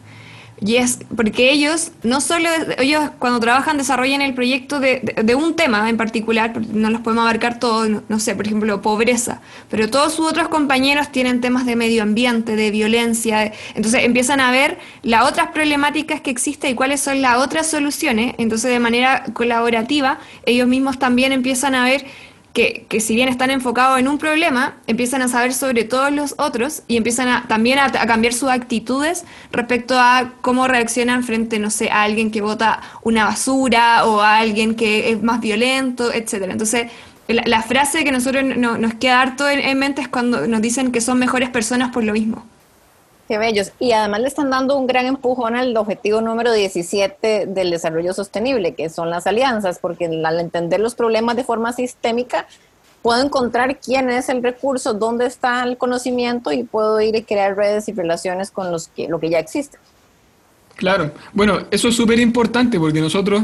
Y 0.59 0.77
es 0.77 0.99
porque 1.15 1.51
ellos, 1.51 1.91
no 2.01 2.19
solo 2.19 2.49
ellos 2.79 3.11
cuando 3.19 3.39
trabajan 3.39 3.77
desarrollan 3.77 4.21
el 4.21 4.33
proyecto 4.33 4.79
de, 4.79 5.13
de, 5.23 5.35
un 5.35 5.55
tema 5.55 5.87
en 5.87 5.97
particular, 5.97 6.59
no 6.73 6.89
los 6.89 7.01
podemos 7.01 7.21
abarcar 7.23 7.59
todos, 7.59 7.87
no, 8.09 8.19
sé, 8.19 8.35
por 8.35 8.47
ejemplo, 8.47 8.81
pobreza, 8.81 9.41
pero 9.69 9.87
todos 9.87 10.15
sus 10.15 10.27
otros 10.27 10.47
compañeros 10.47 11.11
tienen 11.11 11.41
temas 11.41 11.67
de 11.67 11.75
medio 11.75 12.01
ambiente, 12.01 12.55
de 12.55 12.71
violencia, 12.71 13.53
entonces 13.75 14.03
empiezan 14.03 14.39
a 14.39 14.49
ver 14.49 14.79
las 15.03 15.29
otras 15.29 15.49
problemáticas 15.49 16.21
que 16.21 16.31
existen 16.31 16.71
y 16.71 16.73
cuáles 16.73 17.01
son 17.01 17.21
las 17.21 17.37
otras 17.37 17.67
soluciones, 17.67 18.33
entonces 18.39 18.71
de 18.71 18.79
manera 18.79 19.25
colaborativa 19.33 20.19
ellos 20.47 20.67
mismos 20.67 20.97
también 20.97 21.33
empiezan 21.33 21.75
a 21.75 21.83
ver 21.83 22.03
que, 22.57 22.99
si 22.99 23.13
bien 23.13 23.29
están 23.29 23.51
enfocados 23.51 23.99
en 23.99 24.07
un 24.07 24.17
problema, 24.17 24.77
empiezan 24.87 25.21
a 25.21 25.27
saber 25.27 25.53
sobre 25.53 25.83
todos 25.83 26.11
los 26.11 26.33
otros 26.39 26.81
y 26.87 26.97
empiezan 26.97 27.27
a, 27.27 27.47
también 27.47 27.77
a, 27.77 27.91
cambiar 27.91 28.33
sus 28.33 28.49
actitudes 28.49 29.25
respecto 29.51 29.99
a 29.99 30.33
cómo 30.41 30.67
reaccionan 30.67 31.23
frente, 31.23 31.59
no 31.59 31.69
sé, 31.69 31.91
a 31.91 32.01
alguien 32.01 32.31
que 32.31 32.41
bota 32.41 32.81
una 33.03 33.25
basura 33.25 34.05
o 34.05 34.21
a 34.21 34.39
alguien 34.39 34.73
que 34.73 35.11
es 35.11 35.21
más 35.21 35.39
violento, 35.39 36.11
etcétera. 36.11 36.51
Entonces, 36.51 36.87
la, 37.27 37.61
frase 37.61 38.03
que 38.03 38.11
nosotros 38.11 38.43
nos 38.43 38.93
queda 38.95 39.21
harto 39.21 39.47
en 39.47 39.77
mente 39.77 40.01
es 40.01 40.07
cuando 40.07 40.47
nos 40.47 40.61
dicen 40.61 40.91
que 40.91 40.99
son 40.99 41.19
mejores 41.19 41.49
personas 41.49 41.91
por 41.91 42.03
lo 42.03 42.13
mismo. 42.13 42.43
Qué 43.27 43.37
bellos. 43.37 43.71
Y 43.79 43.91
además 43.91 44.21
le 44.21 44.27
están 44.27 44.49
dando 44.49 44.77
un 44.77 44.87
gran 44.87 45.05
empujón 45.05 45.55
al 45.55 45.75
objetivo 45.75 46.21
número 46.21 46.53
17 46.53 47.47
del 47.47 47.71
desarrollo 47.71 48.13
sostenible, 48.13 48.73
que 48.73 48.89
son 48.89 49.09
las 49.09 49.27
alianzas, 49.27 49.79
porque 49.79 50.05
al 50.05 50.39
entender 50.39 50.79
los 50.79 50.95
problemas 50.95 51.35
de 51.35 51.43
forma 51.43 51.73
sistémica, 51.73 52.47
puedo 53.01 53.23
encontrar 53.23 53.79
quién 53.79 54.09
es 54.09 54.29
el 54.29 54.41
recurso, 54.41 54.93
dónde 54.93 55.25
está 55.25 55.63
el 55.63 55.77
conocimiento 55.77 56.51
y 56.51 56.63
puedo 56.63 56.99
ir 57.01 57.15
y 57.15 57.23
crear 57.23 57.55
redes 57.55 57.89
y 57.89 57.93
relaciones 57.93 58.49
con 58.49 58.71
los 58.71 58.87
que, 58.87 59.09
lo 59.09 59.19
que 59.19 59.29
ya 59.29 59.39
existe. 59.39 59.77
Claro. 60.75 61.11
Bueno, 61.33 61.59
eso 61.71 61.89
es 61.89 61.95
súper 61.95 62.19
importante 62.19 62.79
porque 62.79 63.01
nosotros 63.01 63.43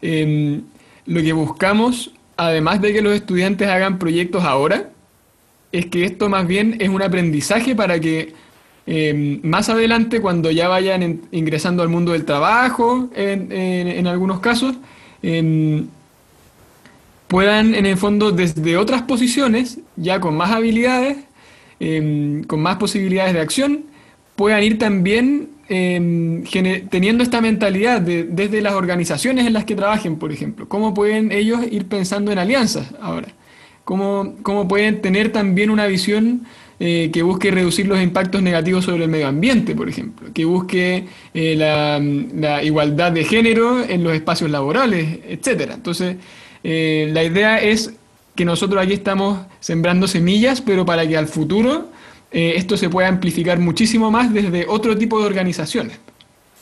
em, 0.00 0.62
lo 1.04 1.20
que 1.20 1.32
buscamos, 1.32 2.12
además 2.36 2.80
de 2.80 2.92
que 2.92 3.02
los 3.02 3.14
estudiantes 3.14 3.68
hagan 3.68 3.98
proyectos 3.98 4.44
ahora, 4.44 4.90
es 5.72 5.86
que 5.86 6.04
esto 6.04 6.28
más 6.28 6.46
bien 6.46 6.76
es 6.80 6.88
un 6.88 7.02
aprendizaje 7.02 7.74
para 7.74 8.00
que 8.00 8.32
Em, 8.90 9.40
más 9.42 9.68
adelante, 9.68 10.22
cuando 10.22 10.50
ya 10.50 10.66
vayan 10.66 11.20
ingresando 11.30 11.82
al 11.82 11.90
mundo 11.90 12.12
del 12.12 12.24
trabajo, 12.24 13.10
en, 13.14 14.06
algunos 14.06 14.40
casos, 14.40 14.76
em, 15.22 15.88
puedan 17.26 17.74
en 17.74 17.84
el 17.84 17.98
fondo 17.98 18.32
desde 18.32 18.78
otras 18.78 19.02
posiciones, 19.02 19.78
ya 19.96 20.20
con 20.20 20.34
más 20.38 20.52
habilidades, 20.52 21.18
em, 21.80 22.44
con 22.44 22.60
más 22.62 22.76
posibilidades 22.76 23.34
de 23.34 23.40
acción, 23.40 23.84
puedan 24.36 24.62
ir 24.62 24.78
también 24.78 25.50
teniendo 25.68 27.22
esta 27.22 27.42
mentalidad 27.42 28.00
desde 28.00 28.62
las 28.62 28.72
organizaciones 28.72 29.46
en 29.46 29.52
las 29.52 29.66
que 29.66 29.74
trabajen, 29.76 30.16
por 30.16 30.32
ejemplo. 30.32 30.66
¿Cómo 30.66 30.94
pueden 30.94 31.30
ellos 31.30 31.60
ir 31.70 31.84
pensando 31.88 32.32
en 32.32 32.38
alianzas 32.38 32.94
ahora? 33.02 33.28
¿Cómo, 33.84 34.36
cómo 34.42 34.66
pueden 34.66 35.02
tener 35.02 35.30
también 35.30 35.68
una 35.68 35.86
visión 35.86 36.46
eh, 36.80 37.10
que 37.12 37.22
busque 37.22 37.50
reducir 37.50 37.88
los 37.88 38.00
impactos 38.00 38.40
negativos 38.40 38.84
sobre 38.84 39.02
el 39.02 39.10
medio 39.10 39.26
ambiente, 39.26 39.74
por 39.74 39.88
ejemplo, 39.88 40.28
que 40.32 40.44
busque 40.44 41.08
eh, 41.34 41.56
la, 41.56 42.62
igualdad 42.62 43.10
de 43.10 43.24
género 43.24 43.82
en 43.82 44.04
los 44.04 44.12
espacios 44.12 44.48
laborales, 44.48 45.18
etcétera. 45.26 45.74
Entonces, 45.74 46.18
eh, 46.62 47.10
la 47.12 47.24
idea 47.24 47.60
es 47.60 47.92
que 48.36 48.44
nosotros 48.44 48.80
aquí 48.80 48.92
estamos 48.92 49.40
sembrando 49.58 50.06
semillas, 50.06 50.60
pero 50.60 50.86
para 50.86 51.04
que 51.08 51.16
al 51.16 51.26
futuro 51.26 51.88
esto 52.30 52.76
se 52.76 52.90
pueda 52.90 53.08
amplificar 53.08 53.58
muchísimo 53.58 54.10
más 54.10 54.32
desde 54.32 54.66
otro 54.68 54.96
tipo 54.96 55.18
de 55.18 55.26
organizaciones. 55.26 55.98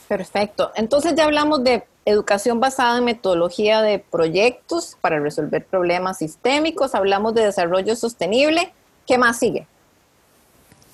Perfecto. 0.08 0.70
Entonces 0.76 1.14
ya 1.16 1.24
hablamos 1.24 1.62
de 1.64 1.82
educación 2.06 2.60
basada 2.60 2.98
en 2.98 3.04
metodología 3.04 3.82
de 3.82 3.98
proyectos 3.98 4.96
para 5.00 5.18
resolver 5.18 5.66
problemas 5.66 6.18
sistémicos, 6.18 6.94
hablamos 6.94 7.34
de 7.34 7.44
desarrollo 7.44 7.96
sostenible. 7.96 8.72
¿Qué 9.06 9.18
más 9.18 9.38
sigue? 9.38 9.66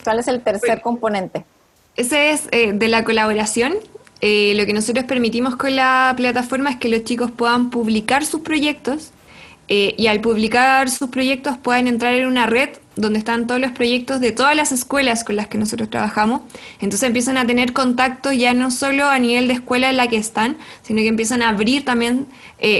¿Cuál 0.05 0.19
es 0.19 0.29
el 0.29 0.41
tercer 0.43 0.81
componente? 0.81 1.45
Ese 1.97 2.31
es 2.31 2.49
eh, 2.51 2.73
de 2.73 2.89
la 2.89 3.05
colaboración. 3.05 3.75
Eh, 4.21 4.55
lo 4.57 4.67
que 4.67 4.73
nosotros 4.73 5.05
permitimos 5.05 5.57
con 5.57 5.77
la 5.77 6.15
plataforma 6.17 6.71
es 6.71 6.77
que 6.77 6.89
los 6.89 7.05
chicos 7.05 7.31
puedan 7.31 7.71
publicar 7.71 8.25
sus 8.25 8.41
proyectos 8.41 9.11
eh, 9.69 9.95
y 9.99 10.07
al 10.07 10.21
publicar 10.21 10.91
sus 10.91 11.11
proyectos 11.11 11.59
puedan 11.59 11.89
entrar 11.89 12.15
en 12.15 12.27
una 12.27 12.47
red 12.47 12.71
donde 12.95 13.19
están 13.19 13.47
todos 13.47 13.61
los 13.61 13.73
proyectos 13.73 14.21
de 14.21 14.33
todas 14.33 14.55
las 14.55 14.71
escuelas 14.71 15.25
con 15.25 15.37
las 15.37 15.49
que 15.49 15.59
nosotros 15.59 15.89
trabajamos. 15.91 16.43
Entonces 16.75 17.07
empiezan 17.07 17.37
a 17.37 17.47
tener 17.47 17.73
contacto 17.73 18.33
ya 18.33 18.55
no 18.55 18.71
solo 18.71 19.07
a 19.07 19.19
nivel 19.19 19.49
de 19.49 19.55
escuela 19.55 19.91
en 19.91 19.97
la 19.97 20.09
que 20.09 20.19
están, 20.19 20.59
sino 20.83 21.01
que 21.01 21.09
empiezan 21.09 21.43
a 21.43 21.49
abrir 21.49 21.85
también 21.85 22.27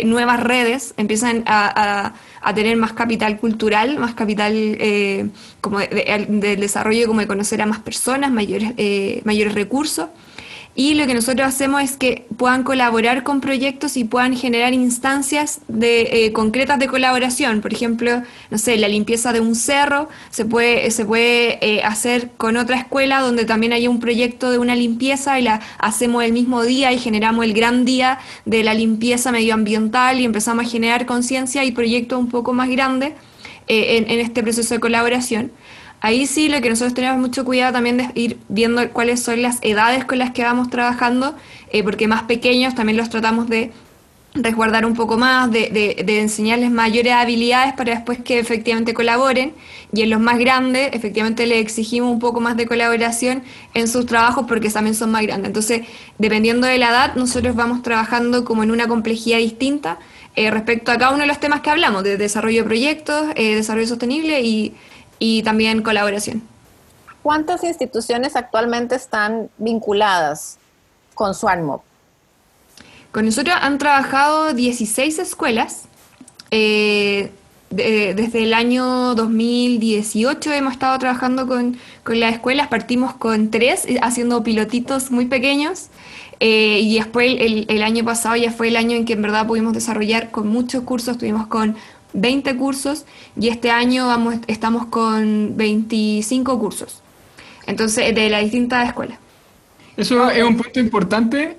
nuevas 0.05 0.41
redes, 0.41 0.95
empiezan 0.97 1.43
a 1.47 2.13
a 2.32 2.32
tener 2.55 2.77
más 2.77 2.93
capital 2.93 3.39
cultural, 3.39 3.99
más 3.99 4.15
capital 4.15 4.55
eh, 4.57 5.29
como 5.61 5.79
del 5.79 6.61
desarrollo, 6.61 7.07
como 7.07 7.21
de 7.21 7.27
conocer 7.27 7.63
a 7.63 7.67
más 7.67 7.81
personas, 7.81 8.33
mayores, 8.33 8.73
eh, 8.77 9.23
mayores 9.25 9.55
recursos. 9.55 10.09
Y 10.75 10.95
lo 10.95 11.07
que 11.07 11.13
nosotros 11.13 11.47
hacemos 11.47 11.83
es 11.83 11.99
que 11.99 12.27
puedan 12.39 12.63
colaborar 12.63 13.25
con 13.25 13.43
proyectos 13.43 13.99
y 13.99 14.05
puedan 14.05 14.35
generar 14.35 14.73
instancias 14.73 15.61
de, 15.69 16.25
eh, 16.25 16.33
concretas 16.33 16.79
de 16.79 16.87
colaboración. 16.87 17.61
Por 17.61 17.75
ejemplo, 17.75 18.23
no 18.51 18.57
sé, 18.57 18.79
la 18.79 18.89
limpieza 18.89 19.35
de 19.35 19.41
un 19.41 19.55
cerro 19.55 20.09
se 20.31 20.47
puede, 20.47 20.91
se 20.91 21.05
puede 21.05 21.59
eh, 21.61 21.83
hacer 21.83 22.31
con 22.39 22.57
otra 22.57 22.79
escuela 22.79 23.21
donde 23.21 23.45
también 23.45 23.75
haya 23.75 23.91
un 23.91 24.01
proyecto 24.01 24.51
de 24.51 24.57
una 24.57 24.75
limpieza 24.75 25.39
y 25.39 25.43
la 25.43 25.61
hacemos 25.79 26.25
el 26.25 26.33
mismo 26.33 26.63
día 26.63 26.91
y 26.91 26.99
generamos 26.99 27.45
el 27.45 27.53
gran 27.53 27.85
día 27.85 28.19
de 28.47 28.65
la 28.65 28.73
limpieza 28.73 29.31
medioambiental 29.31 30.21
y 30.21 30.25
empezamos 30.25 30.65
a 30.65 30.69
generar 30.69 31.05
conciencia 31.05 31.65
y 31.65 31.73
proyectos 31.73 32.19
un 32.19 32.31
poco 32.31 32.55
más 32.55 32.71
grandes 32.71 33.13
eh, 33.69 33.99
en, 33.99 34.11
en 34.11 34.21
este 34.21 34.43
proceso 34.43 34.73
de 34.73 34.81
colaboración. 34.81 35.53
Ahí 36.03 36.27
sí 36.27 36.49
lo 36.49 36.61
que 36.61 36.69
nosotros 36.69 36.95
tenemos 36.95 37.21
mucho 37.21 37.45
cuidado 37.45 37.75
también 37.75 37.97
de 37.97 38.11
ir 38.17 38.37
viendo 38.49 38.91
cuáles 38.91 39.23
son 39.23 39.41
las 39.41 39.59
edades 39.63 40.05
con 40.05 40.19
las 40.19 40.33
que 40.33 40.43
vamos 40.43 40.69
trabajando, 40.69 41.37
eh, 41.71 41.85
porque 41.85 42.09
más 42.09 42.25
pequeños 42.25 42.75
también 42.75 42.97
los 42.97 43.09
tratamos 43.09 43.49
de 43.49 43.71
resguardar 44.35 44.85
un 44.85 44.95
poco 44.95 45.17
más, 45.17 45.51
de, 45.53 46.05
enseñarles 46.21 46.73
mayores 46.73 47.13
habilidades 47.13 47.75
para 47.75 47.95
después 47.95 48.19
que 48.19 48.41
efectivamente 48.41 48.95
colaboren. 48.95 49.53
Y 49.93 50.03
en 50.03 50.11
los 50.11 50.21
más 50.21 50.39
grandes, 50.39 50.91
efectivamente 50.93 51.47
les 51.47 51.61
exigimos 51.61 52.11
un 52.11 52.19
poco 52.19 52.41
más 52.41 52.57
de 52.57 52.67
colaboración 52.67 53.45
en 53.73 53.87
sus 53.87 54.05
trabajos 54.07 54.47
porque 54.49 54.71
también 54.71 54.97
son 54.97 55.13
más 55.13 55.23
grandes. 55.23 55.49
Entonces, 55.49 55.83
dependiendo 56.19 56.67
de 56.67 56.79
la 56.79 56.89
edad, 56.89 57.15
nosotros 57.15 57.55
vamos 57.55 57.83
trabajando 57.83 58.45
como 58.45 58.65
en 58.65 58.73
una 58.73 58.89
complejidad 58.89 59.39
distinta 59.39 60.01
eh, 60.35 60.51
respecto 60.51 60.91
a 60.91 60.99
cada 60.99 61.11
uno 61.11 61.21
de 61.21 61.27
los 61.27 61.39
temas 61.39 61.61
que 61.61 61.71
hablamos, 61.71 62.03
de 62.03 62.17
desarrollo 62.17 62.63
de 62.63 62.65
proyectos, 62.65 63.27
eh, 63.37 63.55
desarrollo 63.55 63.87
sostenible 63.87 64.41
y, 64.41 64.75
y 65.23 65.45
también 65.45 65.83
colaboración. 65.83 66.43
¿Cuántas 67.23 67.63
instituciones 67.63 68.35
actualmente 68.35 68.97
están 68.97 69.51
vinculadas 69.57 70.59
con 71.15 71.33
SwarmOp? 71.33 71.83
Con 73.13 73.27
nosotros 73.27 73.55
han 73.61 73.79
trabajado 73.79 74.53
16 74.53 75.21
escuelas. 75.21 75.85
Eh, 76.51 77.31
desde 77.71 78.43
el 78.43 78.53
año 78.53 79.15
2018 79.15 80.53
hemos 80.55 80.73
estado 80.73 80.99
trabajando 80.99 81.47
con, 81.47 81.77
las 82.05 82.33
escuelas. 82.33 82.67
Partimos 82.67 83.15
con 83.15 83.53
tres, 83.53 83.87
eh, 83.87 84.01
haciendo 84.03 84.43
pilotitos 84.43 85.13
muy 85.13 85.27
pequeños. 85.27 85.87
Eh, 86.41 86.81
y 86.83 86.97
después 86.97 87.37
el, 87.39 87.83
año 87.85 88.05
pasado 88.05 88.35
ya 88.35 88.51
fue 88.51 88.67
el 88.67 88.77
año 88.77 88.97
en 88.97 89.05
que 89.05 89.13
en 89.13 89.23
verdad 89.23 89.47
pudimos 89.47 89.73
desarrollar 89.73 90.33
con 90.33 90.49
muchos 90.49 90.83
cursos. 90.83 91.13
Estuvimos 91.13 91.47
con 91.47 91.77
20 92.13 92.57
cursos 92.57 93.05
y 93.37 93.49
este 93.49 93.71
año 93.71 94.07
vamos, 94.07 94.37
estamos 94.47 94.87
con 94.87 95.57
25 95.57 96.59
cursos. 96.59 97.03
Entonces, 97.67 98.15
de 98.15 98.29
las 98.29 98.43
distintas 98.43 98.89
escuelas. 98.89 99.19
Eso 99.97 100.31
es 100.31 100.43
un 100.43 100.57
punto 100.57 100.81
importante 100.81 101.57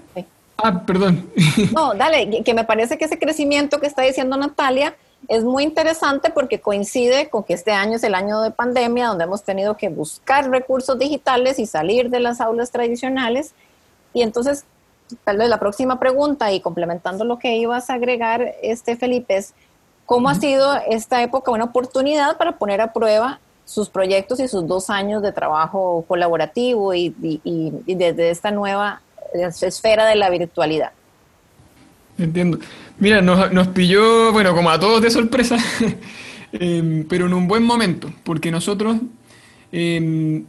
Ah, 0.58 0.86
perdón. 0.86 1.30
No, 1.74 1.94
dale, 1.94 2.44
que 2.44 2.54
me 2.54 2.63
parece 2.63 2.98
que 2.98 3.06
ese 3.06 3.20
crecimiento 3.20 3.80
que 3.80 3.88
está 3.88 4.04
diciendo 4.04 4.38
Natalia 4.38 4.96
es 5.28 5.44
muy 5.44 5.63
interesante 5.63 6.30
porque 6.30 6.60
coincide 6.60 7.30
con 7.30 7.44
que 7.44 7.54
este 7.54 7.72
año 7.72 7.96
es 7.96 8.04
el 8.04 8.13
año 8.13 8.42
de 8.42 8.52
pandemia 8.52 9.08
donde 9.08 9.24
hemos 9.24 9.44
tenido 9.44 9.78
que 9.78 9.89
buscar 9.89 10.50
recursos 10.50 11.00
digitales 11.00 11.60
y 11.60 11.66
salir 11.66 12.10
de 12.10 12.20
las 12.20 12.42
aulas 12.42 12.72
tradicionales. 12.72 13.54
Y 14.13 14.22
entonces, 14.22 14.66
tal 15.24 15.38
vez 15.38 15.50
la 15.50 15.60
próxima 15.60 16.00
pregunta 16.00 16.52
y 16.52 16.60
complementando 16.60 17.26
lo 17.26 17.39
que 17.39 17.56
ibas 17.56 17.89
a 17.89 17.96
agregar, 17.96 18.56
este 18.62 18.96
Felipe, 18.96 19.38
es 19.38 19.54
cómo 20.06 20.30
ha 20.30 20.36
sido 20.36 20.76
esta 20.89 21.22
época 21.24 21.52
una 21.52 21.66
oportunidad 21.66 22.38
para 22.38 22.58
poner 22.58 22.82
a 22.82 22.94
prueba 22.94 23.39
sus 23.66 23.89
proyectos 23.89 24.39
y 24.39 24.48
sus 24.48 24.68
dos 24.68 24.89
años 24.89 25.22
de 25.22 25.32
trabajo 25.32 26.04
colaborativo 26.08 26.94
y, 26.94 27.13
y 27.22 27.96
desde 27.96 28.30
esta 28.30 28.52
nueva 28.52 29.02
esfera 29.34 30.06
de 30.06 30.16
la 30.16 30.30
virtualidad. 30.30 30.92
Entiendo. 32.18 32.60
Mira, 33.00 33.22
nos, 33.22 33.68
pilló, 33.70 34.32
bueno, 34.32 34.54
como 34.54 34.70
a 34.70 34.80
todos 34.80 35.02
de 35.02 35.10
sorpresa, 35.10 35.58
em, 36.54 37.06
pero 37.08 37.26
en 37.26 37.34
un 37.34 37.48
buen 37.48 37.63
momento, 37.63 38.12
porque 38.24 38.52
nosotros 38.52 38.98
em, 39.72 40.46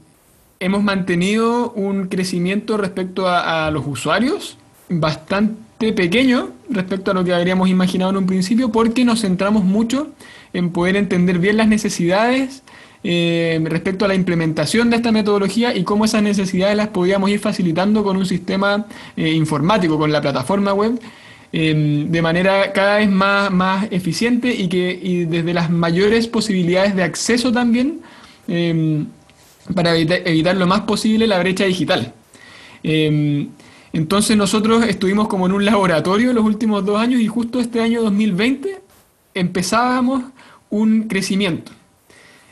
hemos 0.60 0.82
mantenido 0.82 1.70
un 1.72 2.08
crecimiento 2.08 2.76
respecto 2.76 3.26
a, 3.26 3.66
a, 3.66 3.70
los 3.70 3.86
usuarios 3.86 4.58
bastante 4.88 5.63
pequeño 5.78 6.50
respecto 6.70 7.10
a 7.10 7.14
lo 7.14 7.24
que 7.24 7.34
habríamos 7.34 7.68
imaginado 7.68 8.10
en 8.10 8.16
un 8.18 8.26
principio, 8.26 8.70
porque 8.70 9.04
nos 9.04 9.20
centramos 9.20 9.64
mucho 9.64 10.12
en 10.52 10.70
poder 10.70 10.96
entender 10.96 11.38
bien 11.38 11.56
las 11.56 11.68
necesidades 11.68 12.62
eh, 13.02 13.60
respecto 13.64 14.06
a 14.06 14.08
la 14.08 14.14
implementación 14.14 14.88
de 14.88 14.96
esta 14.96 15.12
metodología 15.12 15.76
y 15.76 15.84
cómo 15.84 16.06
esas 16.06 16.22
necesidades 16.22 16.74
las 16.76 16.88
podíamos 16.88 17.28
ir 17.28 17.38
facilitando 17.38 18.02
con 18.02 18.16
un 18.16 18.24
sistema 18.24 18.86
eh, 19.16 19.30
informático, 19.32 19.98
con 19.98 20.10
la 20.10 20.22
plataforma 20.22 20.72
web, 20.72 20.98
em, 21.52 22.10
de 22.10 22.22
manera 22.22 22.72
cada 22.72 22.96
vez 22.98 23.10
más, 23.10 23.50
más 23.50 23.88
eficiente 23.90 24.54
y, 24.54 24.68
que, 24.68 25.26
desde 25.28 25.52
las 25.52 25.70
mayores 25.70 26.28
posibilidades 26.28 26.96
de 26.96 27.02
acceso 27.02 27.52
también 27.52 28.00
em, 28.48 29.06
para 29.74 29.96
evitar, 29.96 30.56
lo 30.56 30.66
más 30.66 30.82
posible 30.82 31.26
la 31.26 31.38
brecha 31.38 31.64
digital. 31.64 32.14
Entonces 33.94 34.36
nosotros 34.36 34.84
estuvimos 34.88 35.28
como 35.28 35.46
en 35.46 35.52
un 35.52 35.64
laboratorio 35.64 36.32
los 36.32 36.44
últimos 36.44 36.84
dos 36.84 37.00
años 37.00 37.20
y 37.20 37.28
justo 37.28 37.60
este 37.60 37.80
año 37.80 38.02
2020 38.02 38.82
empezábamos 39.34 40.24
un 40.68 41.04
crecimiento. 41.04 41.70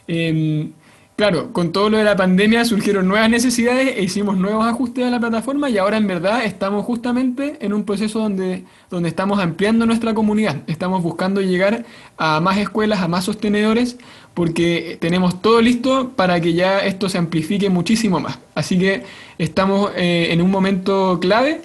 Em, 0.07 0.71
claro, 1.17 1.53
con 1.53 1.73
todo 1.73 1.91
lo 1.91 1.99
de 1.99 2.05
la 2.05 2.15
pandemia 2.15 2.65
surgieron 2.65 3.09
nuevas 3.09 3.29
necesidades 3.29 3.97
e 3.97 4.05
hicimos 4.05 4.37
nuevos 4.37 4.65
ajustes 4.65 5.05
a 5.05 5.11
la 5.11 5.19
plataforma 5.19 5.69
y 5.69 5.79
ahora 5.79 5.97
en 5.97 6.07
verdad 6.07 6.45
estamos 6.45 6.85
justamente 6.85 7.59
en 7.61 7.73
un 7.73 7.83
proceso 7.83 8.21
donde, 8.21 8.65
donde 8.89 9.09
estamos 9.09 9.41
ampliando 9.41 9.85
nuestra 9.85 10.15
comunidad. 10.15 10.63
Estamos 10.69 11.03
buscando 11.03 11.41
llegar 11.41 11.85
a 12.19 12.41
más 12.41 12.59
escuelas, 12.59 13.01
a 13.01 13.09
más 13.09 13.25
sostenedores, 13.25 13.99
porque 14.35 14.97
tenemos 15.01 15.43
todo 15.43 15.61
listo 15.61 16.13
para 16.17 16.41
que 16.41 16.55
ya 16.55 16.81
esto 16.81 17.09
se 17.09 17.19
amplifique 17.19 17.69
muchísimo 17.69 18.21
más. 18.21 18.39
Así 18.55 18.79
que 18.79 19.03
estamos 19.39 19.91
eh, 19.97 20.29
en 20.31 20.41
un 20.41 20.51
momento 20.51 21.19
clave. 21.21 21.61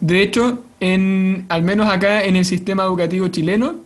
De 0.00 0.22
hecho, 0.22 0.64
en, 0.80 1.46
al 1.48 1.62
menos 1.62 1.88
acá 1.90 2.24
en 2.24 2.36
el 2.36 2.44
sistema 2.44 2.84
educativo 2.84 3.28
chileno, 3.28 3.76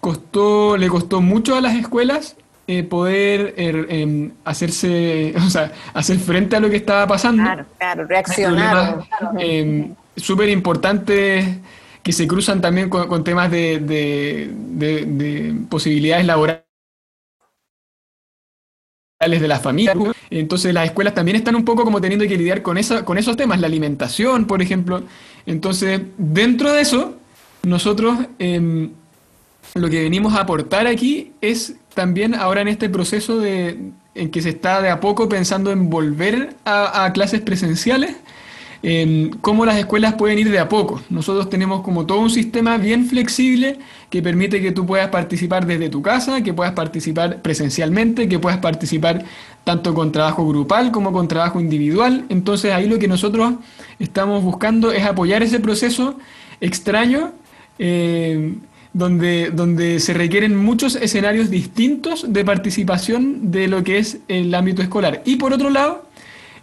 costó, 0.00 0.76
le 0.76 0.88
costó 0.88 1.20
mucho 1.20 1.56
a 1.56 1.60
las 1.60 1.74
escuelas 1.74 2.36
eh, 2.66 2.82
poder 2.82 3.54
er, 3.58 3.86
em, 3.90 4.30
hacerse, 4.44 5.34
o 5.46 5.50
sea, 5.50 5.72
hacer 5.92 6.18
frente 6.18 6.56
a 6.56 6.60
lo 6.60 6.70
que 6.70 6.76
estaba 6.76 7.06
pasando. 7.06 7.42
Claro, 7.42 7.64
claro, 7.78 8.06
reaccionar. 8.06 9.04
Em, 9.38 9.94
súper 10.16 10.48
importantes 10.48 11.58
que 12.02 12.12
se 12.12 12.26
cruzan 12.26 12.60
también 12.60 12.88
con, 12.90 13.24
temas 13.24 13.50
de, 13.50 13.80
de, 13.80 15.54
posibilidades 15.70 16.26
laborales 16.26 16.63
de 19.28 19.48
la 19.48 19.58
familia. 19.58 19.94
Entonces 20.30 20.72
las 20.74 20.86
escuelas 20.86 21.14
también 21.14 21.36
están 21.36 21.56
un 21.56 21.64
poco 21.64 21.84
como 21.84 22.00
teniendo 22.00 22.26
que 22.26 22.36
lidiar 22.36 22.62
con, 22.62 22.78
esa, 22.78 23.04
con 23.04 23.18
esos 23.18 23.36
temas, 23.36 23.60
la 23.60 23.66
alimentación, 23.66 24.46
por 24.46 24.62
ejemplo. 24.62 25.02
Entonces, 25.46 26.00
dentro 26.16 26.72
de 26.72 26.80
eso, 26.80 27.16
nosotros 27.62 28.18
em, 28.38 28.90
lo 29.74 29.90
que 29.90 30.02
venimos 30.02 30.34
a 30.34 30.40
aportar 30.40 30.86
aquí 30.86 31.32
es 31.40 31.76
también 31.94 32.34
ahora 32.34 32.60
en 32.60 32.68
este 32.68 32.88
proceso 32.88 33.38
de, 33.38 33.92
en 34.14 34.30
que 34.30 34.42
se 34.42 34.50
está 34.50 34.80
de 34.80 34.90
a 34.90 35.00
poco 35.00 35.28
pensando 35.28 35.70
en 35.70 35.90
volver 35.90 36.54
a, 36.64 37.10
clases 37.12 37.40
presenciales, 37.40 38.16
en 38.86 39.30
cómo 39.40 39.64
las 39.64 39.78
escuelas 39.78 40.12
pueden 40.12 40.38
ir 40.38 40.50
de 40.50 40.58
a 40.58 40.68
poco. 40.68 41.00
Nosotros 41.08 41.48
tenemos 41.48 41.80
como 41.80 42.04
todo 42.04 42.18
un 42.18 42.28
sistema 42.28 42.76
bien 42.76 43.06
flexible 43.06 43.78
que 44.10 44.20
permite 44.20 44.60
que 44.60 44.72
tú 44.72 44.84
puedas 44.84 45.08
participar 45.08 45.64
desde 45.64 45.88
tu 45.88 46.02
casa, 46.02 46.42
que 46.42 46.52
puedas 46.52 46.74
participar 46.74 47.40
presencialmente, 47.40 48.28
que 48.28 48.38
puedas 48.38 48.58
participar 48.58 49.24
tanto 49.64 49.94
con 49.94 50.12
trabajo 50.12 50.46
grupal 50.46 50.92
como 50.92 51.12
con 51.12 51.28
trabajo 51.28 51.60
individual. 51.60 52.26
Entonces 52.28 52.74
ahí 52.74 52.86
lo 52.86 52.98
que 52.98 53.08
nosotros 53.08 53.54
estamos 53.98 54.44
buscando 54.44 54.92
es 54.92 55.02
apoyar 55.06 55.42
ese 55.42 55.60
proceso 55.60 56.18
extraño. 56.60 57.32
Eh, 57.78 58.54
donde, 58.92 59.50
donde 59.50 59.98
se 59.98 60.14
requieren 60.14 60.56
muchos 60.56 60.94
escenarios 60.94 61.50
distintos 61.50 62.32
de 62.32 62.44
participación 62.44 63.50
de 63.50 63.66
lo 63.66 63.82
que 63.82 63.98
es 63.98 64.18
el 64.28 64.54
ámbito 64.54 64.82
escolar. 64.82 65.20
Y 65.24 65.34
por 65.34 65.52
otro 65.52 65.68
lado, 65.68 66.03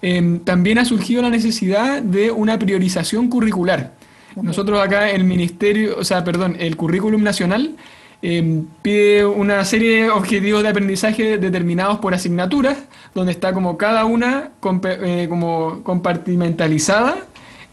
em, 0.02 0.40
también 0.40 0.78
ha 0.78 0.86
surgido 0.86 1.22
la 1.22 1.30
necesidad 1.30 2.02
de 2.02 2.32
una 2.32 2.58
priorización 2.60 3.30
curricular. 3.30 3.94
Nosotros 4.42 4.80
acá 4.80 5.10
el 5.10 5.26
ministerio, 5.26 5.98
o 5.98 6.04
sea, 6.04 6.24
perdón, 6.24 6.56
el 6.58 6.78
currículum 6.78 7.22
nacional 7.22 7.76
em, 8.22 8.66
pide 8.82 9.26
una 9.26 9.66
serie 9.66 10.04
de 10.04 10.10
objetivos 10.10 10.64
de 10.64 10.70
aprendizaje 10.70 11.38
determinados 11.38 12.00
por 12.00 12.14
asignaturas, 12.14 12.78
donde 13.14 13.32
está 13.34 13.54
como 13.54 13.78
cada 13.78 14.06
una 14.06 14.52
eh, 14.84 15.28
como 15.30 15.84
compartimentalizada 15.84 17.18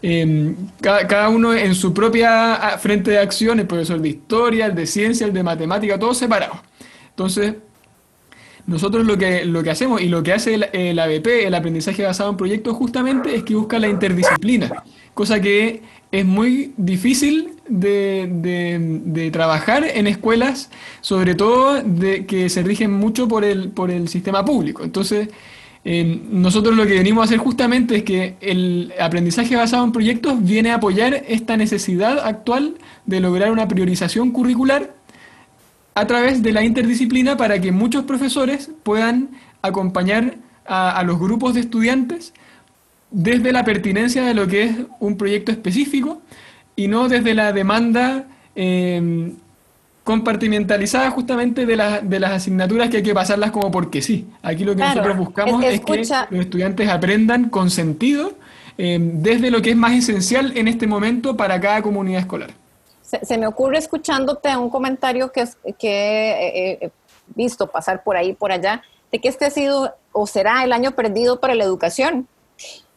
Em, 0.01 0.55
cada, 0.79 1.27
uno 1.27 1.53
en 1.53 1.75
su 1.75 1.93
propia 1.93 2.53
ah, 2.55 2.77
frente 2.77 3.11
de 3.11 3.19
acción, 3.19 3.59
el 3.59 3.67
profesor 3.67 3.99
de 3.99 4.09
historia, 4.09 4.67
el 4.67 4.75
de 4.75 4.87
ciencia, 4.87 5.27
el 5.27 5.33
de 5.33 5.43
matemática, 5.43 5.99
todos 5.99 6.17
separados. 6.17 6.57
Entonces, 7.09 7.55
nosotros 8.69 9.05
lo 9.05 9.17
que, 9.17 9.45
lo 9.45 9.63
que 9.63 9.71
hacemos 9.71 10.01
y 10.01 10.07
lo 10.07 10.21
que 10.21 10.31
hace 10.33 10.53
el, 10.71 10.99
ABP, 10.99 11.45
el 11.47 11.55
aprendizaje 11.55 12.03
basado 12.03 12.29
en 12.29 12.37
proyectos, 12.37 12.75
justamente 12.75 13.35
es 13.35 13.43
que 13.43 13.55
busca 13.55 13.79
la 13.79 13.87
interdisciplina, 13.87 14.83
cosa 15.13 15.41
que 15.41 15.81
es 16.11 16.25
muy 16.25 16.73
difícil 16.77 17.53
de, 17.67 19.29
trabajar 19.33 19.83
en 19.83 20.07
escuelas, 20.07 20.69
sobre 21.01 21.35
todo 21.35 21.81
de, 21.83 22.25
que 22.25 22.49
se 22.49 22.61
rigen 22.61 22.91
mucho 22.91 23.27
por 23.27 23.43
el, 23.43 23.69
por 23.69 23.89
el 23.89 24.07
sistema 24.07 24.45
público. 24.45 24.83
Entonces, 24.83 25.29
nosotros 25.83 26.75
lo 26.75 26.85
que 26.85 26.93
venimos 26.93 27.23
a 27.23 27.25
hacer 27.25 27.39
justamente 27.39 27.97
es 27.97 28.03
que 28.03 28.35
el 28.41 28.93
aprendizaje 28.99 29.55
basado 29.55 29.83
en 29.83 29.91
proyectos 29.91 30.43
viene 30.43 30.71
a 30.71 30.75
apoyar 30.75 31.23
esta 31.27 31.57
necesidad 31.57 32.19
actual 32.19 32.75
de 33.05 33.19
lograr 33.19 33.51
una 33.51 33.67
priorización 33.67 34.31
curricular 34.31 34.98
a 35.95 36.07
través 36.07 36.41
de 36.41 36.51
la 36.51 36.63
interdisciplina 36.63 37.37
para 37.37 37.59
que 37.59 37.71
muchos 37.71 38.03
profesores 38.03 38.71
puedan 38.83 39.29
acompañar 39.61 40.35
a, 40.65 41.01
los 41.03 41.19
grupos 41.19 41.55
de 41.55 41.61
estudiantes 41.61 42.33
desde 43.11 43.51
la 43.51 43.63
pertinencia 43.65 44.23
de 44.23 44.33
lo 44.35 44.47
que 44.47 44.63
es 44.63 44.75
un 44.99 45.17
proyecto 45.17 45.51
específico 45.51 46.21
y 46.75 46.87
no 46.87 47.09
desde 47.09 47.33
la 47.33 47.51
demanda 47.51 48.25
eh, 48.55 49.33
compartimentalizada 50.03 51.11
justamente 51.11 51.65
de, 51.65 51.99
de, 52.03 52.19
las 52.19 52.31
asignaturas 52.31 52.89
que 52.89 52.97
hay 52.97 53.03
que 53.03 53.13
pasarlas 53.13 53.51
como 53.51 53.69
porque 53.69 54.01
sí. 54.01 54.25
Aquí 54.41 54.63
lo 54.63 54.75
que 54.75 54.81
nosotros 54.81 55.17
buscamos 55.17 55.63
es, 55.63 55.81
que 55.81 55.97
los 55.97 56.41
estudiantes 56.41 56.89
aprendan 56.89 57.49
con 57.49 57.69
sentido 57.69 58.33
eh, 58.77 58.97
desde 58.99 59.51
lo 59.51 59.61
que 59.61 59.71
es 59.71 59.75
más 59.75 59.93
esencial 59.93 60.53
en 60.55 60.67
este 60.67 60.87
momento 60.87 61.37
para 61.37 61.59
cada 61.59 61.81
comunidad 61.81 62.21
escolar. 62.21 62.51
Se, 63.21 63.37
me 63.37 63.47
ocurre 63.47 63.77
escuchándote 63.77 64.55
un 64.55 64.69
comentario 64.69 65.31
que, 65.31 65.47
que 65.77 66.81
he 66.83 66.91
visto 67.35 67.67
pasar 67.67 68.03
por 68.03 68.17
ahí 68.17 68.33
por 68.33 68.51
allá, 68.51 68.83
de 69.11 69.19
que 69.19 69.29
este 69.29 69.45
ha 69.45 69.49
sido 69.49 69.95
o 70.11 70.27
será 70.27 70.63
el 70.63 70.73
año 70.73 70.91
perdido 70.91 71.39
para 71.39 71.55
la 71.55 71.63
educación. 71.63 72.27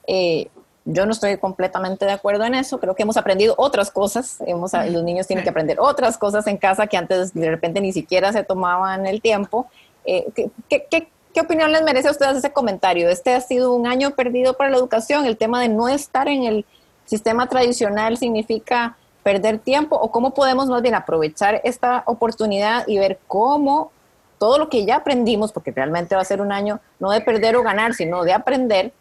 Eh, 0.07 0.49
yo 0.85 1.07
no 1.07 1.13
estoy 1.13 1.37
completamente 1.39 2.05
de 2.05 2.13
acuerdo 2.13 2.45
en 2.45 2.55
eso. 2.55 2.81
Creo 2.81 2.95
que 2.95 3.05
hemos 3.05 3.17
aprendido 3.17 3.55
otras 3.57 3.91
cosas. 3.91 4.39
Hemos, 4.47 4.73
los 4.73 5.05
niños 5.05 5.27
tienen 5.27 5.45
que 5.45 5.51
aprender 5.51 5.79
otras 5.79 6.19
cosas 6.19 6.47
en 6.49 6.57
casa 6.57 6.87
que 6.89 6.97
antes 6.97 7.33
de 7.35 7.51
repente 7.51 7.81
ni 7.81 7.93
siquiera 7.93 8.33
se 8.33 8.43
tomaban 8.43 9.07
el 9.07 9.21
tiempo. 9.21 9.69
Eh, 10.05 10.27
¿qué, 10.35 10.51
qué, 10.69 11.09
qué, 11.33 11.41
opinión 11.41 11.71
les 11.71 11.83
merece 11.83 12.09
a 12.09 12.11
ustedes 12.11 12.39
ese 12.39 12.53
comentario? 12.53 13.09
Este 13.09 13.33
ha 13.33 13.41
sido 13.41 13.73
un 13.73 13.87
año 13.87 14.11
perdido 14.13 14.57
para 14.57 14.71
la 14.71 14.77
educación. 14.77 15.25
El 15.25 15.37
tema 15.37 15.61
de 15.61 15.69
no 15.69 15.89
estar 15.89 16.27
en 16.27 16.45
el 16.45 16.67
sistema 17.05 17.49
tradicional 17.49 18.17
significa 18.17 18.97
perder 19.23 19.59
tiempo 19.59 19.97
o 19.97 20.11
cómo 20.11 20.35
podemos 20.35 20.69
más 20.69 20.83
bien 20.83 20.95
aprovechar 20.95 21.61
esta 21.65 22.03
oportunidad 22.07 22.87
y 22.87 22.99
ver 22.99 23.19
cómo 23.27 23.93
todo 24.39 24.59
lo 24.59 24.69
que 24.69 24.85
ya 24.85 24.97
aprendimos, 24.97 25.53
porque 25.53 25.71
realmente 25.71 26.17
va 26.17 26.23
a 26.23 26.25
ser 26.25 26.41
un 26.41 26.51
año 26.51 26.81
no 26.99 27.13
de 27.13 27.21
perder 27.21 27.55
o 27.55 27.63
ganar, 27.63 27.95
sino 27.95 28.25
de 28.25 28.33
aprender, 28.33 28.93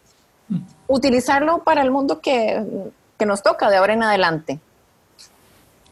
utilizarlo 0.88 1.64
para 1.64 1.82
el 1.82 1.90
mundo 1.90 2.22
que, 2.22 2.64
nos 3.26 3.44
toca 3.44 3.70
de 3.70 3.78
ahora 3.78 3.94
en 3.94 4.04
adelante. 4.04 4.60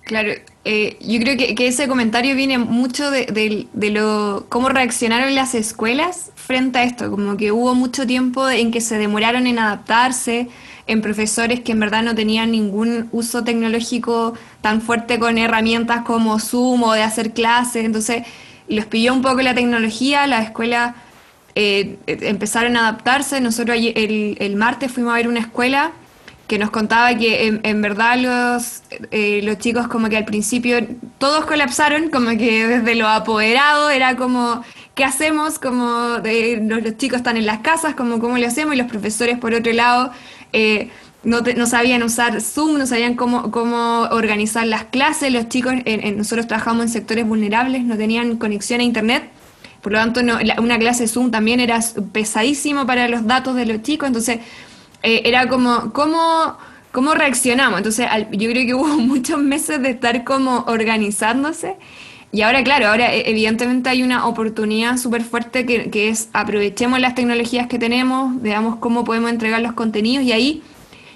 Claro, 0.04 0.32
eh, 0.66 0.98
yo 1.00 1.20
creo 1.20 1.38
que, 1.38 1.68
ese 1.68 1.88
comentario 1.88 2.36
viene 2.36 2.58
mucho 2.58 3.10
de, 3.10 3.68
lo 3.74 4.46
cómo 4.50 4.70
reaccionaron 4.70 5.34
las 5.34 5.56
escuelas 5.56 6.32
frente 6.36 6.80
a 6.80 6.84
esto, 6.84 7.10
como 7.10 7.38
que 7.38 7.52
hubo 7.52 7.74
mucho 7.76 8.06
tiempo 8.06 8.50
en 8.50 8.72
que 8.72 8.82
se 8.82 8.98
demoraron 8.98 9.48
en 9.48 9.58
adaptarse, 9.60 10.50
en 10.90 11.02
profesores 11.02 11.60
que 11.60 11.72
en 11.72 11.80
verdad 11.80 12.02
no 12.02 12.16
tenían 12.16 12.52
ningún 12.52 13.08
uso 13.12 13.44
tecnológico 13.44 14.34
tan 14.62 14.82
fuerte 14.82 15.20
con 15.20 15.38
herramientas 15.38 16.02
como 16.04 16.40
Zoom 16.40 16.82
o 16.82 16.94
de 16.94 17.04
hacer 17.04 17.32
clases, 17.32 17.86
entonces 17.86 18.24
los 18.68 18.86
pilló 18.86 19.14
un 19.14 19.22
poco 19.22 19.42
la 19.42 19.54
tecnología, 19.54 20.26
la 20.26 20.42
escuela 20.42 20.96
eh, 21.56 21.98
empezaron 22.08 22.76
a 22.76 22.88
adaptarse. 22.88 23.40
Nosotros 23.40 23.78
el, 23.78 24.38
el, 24.40 24.56
martes 24.56 24.92
fuimos 24.92 25.14
a 25.14 25.18
ver 25.18 25.28
una 25.28 25.40
escuela 25.40 25.92
que 26.48 26.58
nos 26.58 26.72
contaba 26.72 27.14
que 27.16 27.60
en, 27.62 27.82
verdad 27.84 28.18
los, 28.18 28.82
eh, 29.12 29.42
los 29.44 29.60
chicos 29.60 29.88
como 29.88 30.10
que 30.10 30.18
al 30.18 30.26
principio 30.26 30.80
todos 31.20 31.46
colapsaron, 31.46 32.10
como 32.10 32.32
que 32.32 32.66
desde 32.66 32.96
lo 32.96 33.08
apoderado 33.08 33.92
era 33.92 34.16
como, 34.16 34.64
¿qué 34.96 35.04
hacemos? 35.04 35.60
Como 35.60 36.18
los, 36.24 36.98
chicos 36.98 37.18
están 37.18 37.38
en 37.38 37.46
las 37.46 37.60
casas, 37.60 37.94
como 37.94 38.20
cómo 38.20 38.40
lo 38.40 38.48
hacemos 38.48 38.74
y 38.74 38.78
los 38.78 38.88
profesores 38.88 39.38
por 39.38 39.54
otro 39.54 39.72
lado 39.74 40.12
eh, 40.54 40.90
no, 41.24 41.42
no, 41.42 41.66
sabían 41.66 42.04
usar 42.04 42.42
Zoom, 42.42 42.78
no 42.78 42.86
sabían 42.86 43.16
cómo, 43.16 43.52
cómo 43.52 44.08
organizar 44.12 44.66
las 44.66 44.86
clases, 44.86 45.34
los 45.34 45.50
chicos, 45.50 45.74
nosotros 46.16 46.48
trabajamos 46.48 46.84
en 46.86 46.90
sectores 46.90 47.28
vulnerables, 47.28 47.84
no 47.84 47.98
tenían 47.98 48.38
conexión 48.38 48.80
a 48.80 48.84
Internet 48.84 49.30
por 49.82 49.94
lo 49.94 50.00
tanto, 50.00 50.20
una 50.62 50.78
clase 50.78 51.08
Zoom 51.08 51.32
también 51.32 51.60
era 51.60 51.80
pesadísimo 52.12 52.86
para 52.86 53.08
los 53.08 53.26
datos 53.26 53.56
de 53.56 53.66
los 53.66 53.82
chicos, 53.82 54.08
entonces 54.08 54.40
eh, 55.04 55.22
era 55.24 55.48
como, 55.48 55.94
¿cómo, 55.94 56.58
¿cómo 56.92 57.14
reaccionamos? 57.14 57.78
Entonces, 57.78 58.08
yo 58.32 58.50
creo 58.50 58.66
que 58.66 58.74
hubo 58.76 58.98
muchos 58.98 59.40
meses 59.40 59.82
de 59.82 59.92
estar 59.92 60.24
como 60.24 60.66
organizándose. 60.68 61.78
Y 62.32 62.42
ahora, 62.42 62.64
claro, 62.64 62.88
ahora 62.88 63.14
e, 63.14 63.30
evidentemente 63.30 63.90
hay 63.90 64.04
una 64.04 64.28
oportunidad 64.28 64.98
súper 64.98 65.24
fuerte 65.24 65.66
que, 65.66 65.90
que, 65.90 66.10
es 66.10 66.30
aprovechemos 66.34 67.00
las 67.00 67.16
tecnologías 67.16 67.68
que 67.68 67.80
tenemos, 67.80 68.42
veamos 68.42 68.78
cómo 68.78 69.04
podemos 69.04 69.32
entregar 69.32 69.62
los 69.62 69.74
contenidos 69.74 70.24
y 70.24 70.32
ahí 70.32 70.64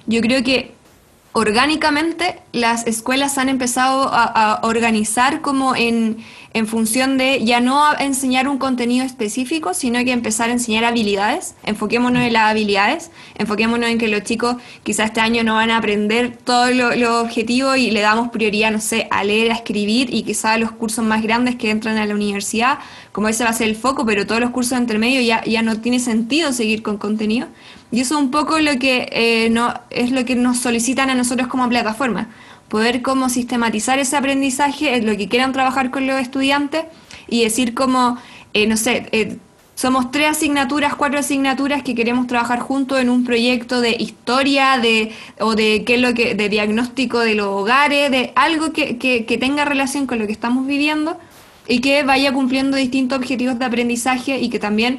yo 0.06 0.20
creo 0.20 0.42
que 0.42 0.72
orgánicamente 1.34 2.40
las 2.52 2.86
escuelas 2.86 3.38
han 3.38 3.48
empezado 3.48 4.08
a 4.12 4.60
organizar 4.62 5.42
como 5.42 5.76
en, 5.76 6.24
en 6.54 6.68
función 6.68 7.18
de 7.18 7.44
ya 7.44 7.60
no 7.60 7.82
enseñar 7.98 8.46
un 8.46 8.58
contenido 8.58 9.04
específico, 9.04 9.74
sino 9.74 10.02
que 10.04 10.12
empezar 10.12 10.50
a 10.50 10.52
enseñar 10.52 10.84
habilidades. 10.84 11.56
Enfoquémonos 11.64 12.22
en 12.22 12.32
las 12.32 12.44
habilidades, 12.44 13.10
enfoquémonos 13.34 13.90
en 13.90 13.98
que 13.98 14.06
los 14.06 14.22
chicos 14.22 14.56
quizás 14.84 15.06
este 15.06 15.20
año 15.20 15.42
no 15.42 15.54
van 15.54 15.70
a 15.70 15.78
aprender 15.78 16.36
todo 16.36 16.70
lo, 16.70 17.20
objetivo 17.20 17.74
y 17.74 17.90
le 17.90 18.00
damos 18.00 18.28
prioridad, 18.28 18.70
no 18.70 18.80
sé, 18.80 19.08
a 19.10 19.24
leer, 19.24 19.50
a 19.50 19.56
escribir 19.56 20.14
y 20.14 20.22
quizás 20.22 20.60
los 20.60 20.70
cursos 20.70 21.04
más 21.04 21.22
grandes 21.22 21.56
que 21.56 21.70
entran 21.70 21.98
a 21.98 22.06
la 22.06 22.14
universidad, 22.14 22.78
como 23.10 23.28
ese 23.28 23.42
va 23.42 23.50
a 23.50 23.52
ser 23.52 23.68
el 23.68 23.74
foco, 23.74 24.06
pero 24.06 24.24
todos 24.24 24.40
los 24.40 24.50
cursos 24.50 24.78
intermedios 24.78 25.26
ya, 25.26 25.42
ya 25.44 25.62
no 25.62 25.80
tiene 25.80 25.98
sentido 25.98 26.52
seguir 26.52 26.84
con 26.84 26.98
contenido. 26.98 27.48
Y 27.94 28.00
eso 28.00 28.16
es 28.16 28.20
un 28.20 28.32
poco 28.32 28.58
lo 28.58 28.76
que 28.80 29.08
eh, 29.12 29.50
no, 29.50 29.72
es 29.90 30.10
lo 30.10 30.24
que 30.24 30.34
nos 30.34 30.58
solicitan 30.58 31.10
a 31.10 31.14
nosotros 31.14 31.46
como 31.46 31.68
plataforma. 31.68 32.28
Poder 32.68 33.02
como 33.02 33.28
sistematizar 33.28 34.00
ese 34.00 34.16
aprendizaje, 34.16 34.96
es 34.96 35.04
lo 35.04 35.16
que 35.16 35.28
quieran 35.28 35.52
trabajar 35.52 35.92
con 35.92 36.04
los 36.08 36.20
estudiantes 36.20 36.86
y 37.28 37.44
decir 37.44 37.72
como, 37.72 38.18
eh, 38.52 38.66
no 38.66 38.76
sé, 38.76 39.06
eh, 39.12 39.36
somos 39.76 40.10
tres 40.10 40.30
asignaturas, 40.30 40.96
cuatro 40.96 41.20
asignaturas 41.20 41.84
que 41.84 41.94
queremos 41.94 42.26
trabajar 42.26 42.58
juntos 42.58 42.98
en 42.98 43.10
un 43.10 43.22
proyecto 43.24 43.80
de 43.80 43.92
historia 43.96 44.78
de, 44.78 45.12
o 45.38 45.54
de 45.54 45.84
qué 45.84 45.94
es 45.94 46.00
lo 46.00 46.14
que, 46.14 46.34
de 46.34 46.48
diagnóstico 46.48 47.20
de 47.20 47.36
los 47.36 47.46
hogares, 47.46 48.10
de 48.10 48.32
algo 48.34 48.72
que, 48.72 48.98
que, 48.98 49.38
tenga 49.38 49.64
relación 49.64 50.08
con 50.08 50.18
lo 50.18 50.26
que 50.26 50.32
estamos 50.32 50.66
viviendo 50.66 51.16
y 51.68 51.80
que 51.80 52.02
vaya 52.02 52.32
cumpliendo 52.32 52.76
distintos 52.76 53.18
objetivos 53.18 53.56
de 53.56 53.66
aprendizaje 53.66 54.40
y 54.40 54.48
que 54.48 54.58
también 54.58 54.98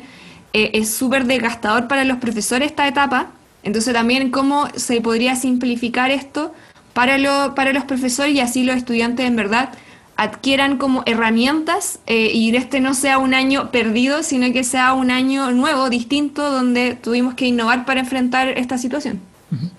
eh, 0.55 0.71
es 0.79 0.89
súper 0.89 1.25
desgastador 1.25 1.89
para 1.89 2.05
los 2.05 2.17
profesores 2.19 2.69
esta 2.69 2.87
etapa. 2.87 3.27
Entonces 3.61 3.93
también 3.93 4.31
cómo 4.31 4.69
se 4.73 5.01
podría 5.01 5.35
simplificar 5.35 6.11
esto 6.11 6.53
para, 6.93 7.17
lo, 7.17 7.53
para 7.55 7.73
los 7.73 7.83
profesores 7.83 8.33
y 8.33 8.39
así 8.39 8.63
los 8.63 8.77
estudiantes 8.77 9.25
en 9.25 9.35
verdad 9.35 9.71
adquieran 10.15 10.77
como 10.77 11.03
herramientas 11.05 11.99
eh, 12.07 12.31
y 12.33 12.55
este 12.55 12.79
no 12.79 12.93
sea 12.93 13.17
un 13.17 13.33
año 13.33 13.69
perdido, 13.69 14.23
sino 14.23 14.53
que 14.53 14.63
sea 14.63 14.93
un 14.93 15.11
año 15.11 15.51
nuevo, 15.51 15.89
distinto, 15.89 16.49
donde 16.49 16.95
tuvimos 16.95 17.33
que 17.33 17.47
innovar 17.47 17.83
para 17.83 17.99
enfrentar 17.99 18.47
esta 18.47 18.77
situación. 18.77 19.19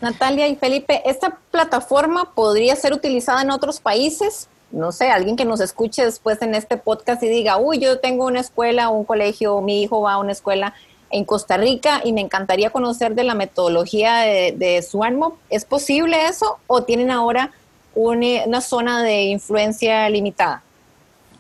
Natalia 0.03 0.47
y 0.47 0.57
Felipe, 0.57 1.01
¿esta 1.07 1.39
plataforma 1.51 2.35
podría 2.35 2.77
ser 2.77 2.93
utilizada 2.93 3.41
en 3.41 3.51
otros 3.51 3.81
países? 3.81 4.47
No 4.73 4.93
sé, 4.93 5.11
alguien 5.11 5.37
que 5.37 5.45
nos 5.45 5.61
escuche 5.61 6.05
después 6.05 6.43
en 6.43 6.55
este 6.55 6.77
podcast 6.77 7.23
y 7.23 7.29
diga, 7.29 7.57
uy, 7.57 7.79
yo 7.79 8.01
tengo 8.01 8.27
una 8.27 8.41
escuela, 8.41 8.89
un 8.89 9.05
colegio, 9.05 9.61
mi 9.61 9.83
hijo 9.83 10.01
va 10.03 10.15
a 10.15 10.19
una 10.19 10.33
escuela 10.33 10.75
en 11.11 11.25
Costa 11.25 11.57
Rica 11.57 12.03
y 12.05 12.13
me 12.13 12.21
encantaría 12.21 12.71
conocer 12.71 13.15
de 13.15 13.25
la 13.25 13.35
metodología 13.35 14.19
de, 14.19 14.55
de 14.57 14.85
¿Es 15.51 15.65
posible 15.65 16.27
eso 16.27 16.59
o 16.67 16.83
tienen 16.83 17.11
ahora 17.11 17.53
una, 17.95 18.61
zona 18.61 19.03
de 19.03 19.25
influencia 19.25 20.09
limitada? 20.11 20.63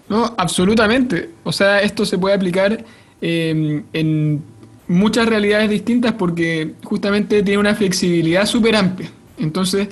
No, 0.08 0.34
absolutamente. 0.36 1.30
O 1.44 1.52
sea, 1.52 1.80
esto 1.80 2.04
se 2.04 2.16
puede 2.16 2.34
aplicar 2.34 2.84
em, 3.20 3.84
en 3.92 4.42
muchas 4.88 5.26
realidades 5.26 5.68
distintas 5.68 6.12
porque 6.12 6.74
justamente 6.84 7.42
tiene 7.42 7.58
una 7.58 7.74
flexibilidad 7.74 8.46
súper 8.46 8.76
amplia. 8.76 9.10
Entonces, 9.38 9.88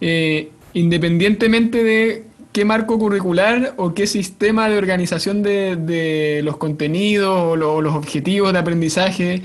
eh, 0.00 0.50
independientemente 0.72 1.84
de 1.84 2.24
qué 2.52 2.64
marco 2.64 2.98
curricular 2.98 3.74
o 3.76 3.94
qué 3.94 4.06
sistema 4.06 4.68
de 4.68 4.78
organización 4.78 5.42
de, 5.42 6.40
los 6.44 6.56
contenidos 6.56 7.28
o, 7.30 7.56
los 7.56 7.94
objetivos 7.94 8.52
de 8.52 8.58
aprendizaje 8.58 9.42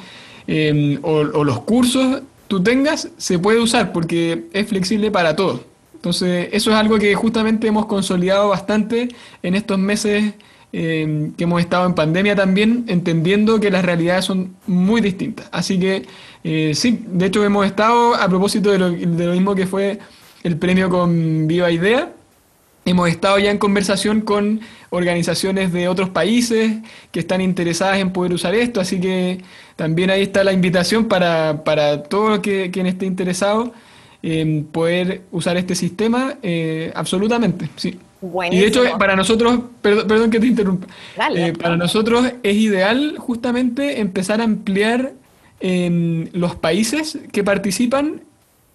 em, 0.48 1.00
o, 1.04 1.24
los 1.24 1.60
cursos 1.62 2.22
tú 2.48 2.62
tengas, 2.62 3.10
se 3.18 3.40
puede 3.40 3.60
usar 3.60 3.92
porque 3.92 4.46
es 4.54 4.68
flexible 4.68 5.12
para 5.12 5.36
todos. 5.36 5.62
Entonces, 5.96 6.50
eso 6.52 6.70
es 6.72 6.78
algo 6.78 7.00
que 7.00 7.16
justamente 7.16 7.68
hemos 7.68 7.88
consolidado 7.88 8.50
bastante 8.50 9.10
en 9.42 9.56
estos 9.56 9.80
meses 9.80 10.36
em, 10.72 11.34
que 11.34 11.46
hemos 11.46 11.62
estado 11.62 11.88
en 11.88 11.96
pandemia 11.96 12.36
también, 12.36 12.86
entendiendo 12.88 13.60
que 13.60 13.72
las 13.72 13.84
realidades 13.84 14.26
son 14.26 14.56
muy 14.68 15.02
distintas. 15.02 15.48
Así 15.52 15.80
que, 15.80 16.06
eh, 16.44 16.74
sí, 16.76 17.04
de 17.08 17.26
hecho 17.26 17.44
hemos 17.44 17.66
estado, 17.66 18.14
a 18.14 18.28
propósito 18.28 18.72
de 18.72 18.78
lo, 18.78 18.92
de 18.92 19.26
lo 19.26 19.34
mismo 19.34 19.56
que 19.56 19.66
fue 19.66 19.98
el 20.44 20.58
premio 20.58 20.90
con 20.90 21.48
Viva 21.48 21.72
Idea, 21.72 22.14
Hemos 22.88 23.10
estado 23.10 23.40
ya 23.40 23.50
en 23.50 23.58
conversación 23.58 24.22
con 24.22 24.62
organizaciones 24.92 25.74
de 25.74 25.88
otros 25.88 26.10
países 26.10 26.72
que 27.12 27.20
están 27.20 27.42
interesadas 27.42 27.98
en 27.98 28.12
poder 28.12 28.32
usar 28.32 28.54
esto, 28.54 28.80
así 28.80 29.02
que 29.02 29.42
también 29.76 30.12
ahí 30.12 30.22
está 30.22 30.44
la 30.44 30.54
invitación 30.54 31.06
para, 31.06 31.64
para 31.64 32.04
todo 32.04 32.44
que, 32.44 32.70
quien 32.70 32.86
esté 32.86 33.08
interesado 33.08 33.74
en 34.22 34.66
poder 34.66 35.24
usar 35.32 35.58
este 35.58 35.74
sistema, 35.74 36.36
eh, 36.44 36.92
absolutamente, 36.94 37.70
sí. 37.76 38.00
Y 38.52 38.58
de 38.58 38.68
hecho, 38.68 38.84
para 39.00 39.16
nosotros, 39.16 39.60
perdón, 39.82 40.30
que 40.30 40.40
te 40.40 40.48
interrumpa, 40.48 40.88
eh, 41.36 41.54
para 41.54 41.78
nosotros 41.78 42.34
es 42.42 42.56
ideal 42.56 43.16
justamente 43.18 44.00
empezar 44.00 44.42
a 44.42 44.44
ampliar 44.44 45.14
los 45.60 46.56
países 46.56 47.18
que 47.32 47.44
participan 47.44 48.22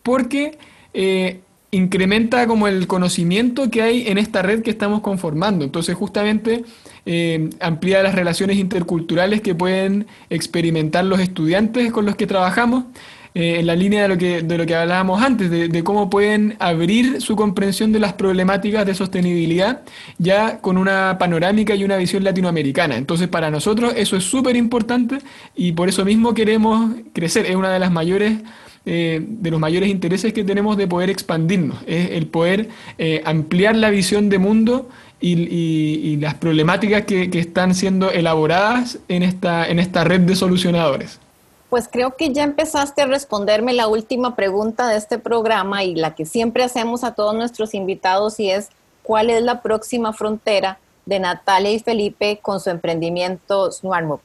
porque... 0.02 0.58
Eh, 0.94 1.42
incrementa 1.70 2.46
como 2.46 2.66
el 2.66 2.86
conocimiento 2.86 3.70
que 3.70 3.82
hay 3.82 4.08
en 4.08 4.18
esta 4.18 4.42
red 4.42 4.62
que 4.62 4.70
estamos 4.70 5.00
conformando. 5.00 5.64
Entonces 5.64 5.94
justamente 5.94 6.64
eh, 7.06 7.50
amplía 7.60 8.02
las 8.02 8.14
relaciones 8.14 8.56
interculturales 8.56 9.40
que 9.40 9.54
pueden 9.54 10.06
experimentar 10.30 11.04
los 11.04 11.20
estudiantes 11.20 11.92
con 11.92 12.06
los 12.06 12.16
que 12.16 12.26
trabajamos. 12.26 12.84
Eh, 13.32 13.60
en 13.60 13.66
la 13.66 13.76
línea 13.76 14.02
de 14.02 14.08
lo 14.08 14.18
que, 14.18 14.42
de 14.42 14.58
lo 14.58 14.66
que 14.66 14.74
hablábamos 14.74 15.22
antes, 15.22 15.50
de, 15.50 15.84
cómo 15.84 16.10
pueden 16.10 16.56
abrir 16.58 17.20
su 17.20 17.36
comprensión 17.36 17.92
de 17.92 18.00
las 18.00 18.14
problemáticas 18.14 18.84
de 18.84 18.92
sostenibilidad 18.92 19.82
ya 20.18 20.58
con 20.58 20.76
una 20.76 21.16
panorámica 21.16 21.76
y 21.76 21.84
una 21.84 21.96
visión 21.96 22.24
latinoamericana. 22.24 22.96
Entonces, 22.96 23.28
para 23.28 23.48
nosotros 23.52 23.94
eso 23.96 24.16
es 24.16 24.24
súper 24.24 24.56
importante 24.56 25.18
y 25.54 25.72
por 25.72 25.88
eso 25.88 26.04
mismo 26.04 26.34
queremos 26.34 26.90
crecer. 27.12 27.46
Es 27.46 27.54
una 27.54 27.72
de 27.72 27.78
las 27.78 27.92
mayores 27.92 28.38
eh, 28.86 29.22
de 29.22 29.50
los 29.50 29.60
mayores 29.60 29.90
intereses 29.90 30.32
que 30.32 30.42
tenemos 30.42 30.76
de 30.78 30.86
poder 30.86 31.10
expandirnos, 31.10 31.78
es 31.86 32.12
el 32.12 32.26
poder 32.26 32.70
eh, 32.96 33.20
ampliar 33.26 33.76
la 33.76 33.90
visión 33.90 34.30
de 34.30 34.38
mundo 34.38 34.88
y, 35.20 36.16
las 36.16 36.34
problemáticas 36.34 37.04
que, 37.04 37.28
están 37.34 37.74
siendo 37.74 38.10
elaboradas 38.10 38.98
en 39.08 39.22
esta, 39.22 39.68
en 39.68 39.78
esta 39.78 40.04
red 40.04 40.20
de 40.20 40.34
solucionadores. 40.34 41.20
Pues 41.68 41.88
creo 41.92 42.16
que 42.16 42.32
ya 42.32 42.42
empezaste 42.42 43.02
a 43.02 43.06
responderme 43.06 43.74
la 43.74 43.86
última 43.86 44.34
pregunta 44.34 44.88
de 44.88 44.96
este 44.96 45.18
programa 45.18 45.84
y 45.84 45.94
la 45.94 46.14
que 46.14 46.24
siempre 46.24 46.64
hacemos 46.64 47.04
a 47.04 47.14
todos 47.14 47.34
nuestros 47.34 47.74
invitados 47.74 48.40
y 48.40 48.50
es, 48.50 48.70
¿cuál 49.02 49.28
es 49.28 49.42
la 49.42 49.60
próxima 49.60 50.12
frontera 50.12 50.78
de 51.04 51.20
Natalia 51.20 51.70
y 51.70 51.78
Felipe 51.78 52.38
con 52.40 52.60
su 52.60 52.70
emprendimiento 52.70 53.70
Swarmop? 53.70 54.20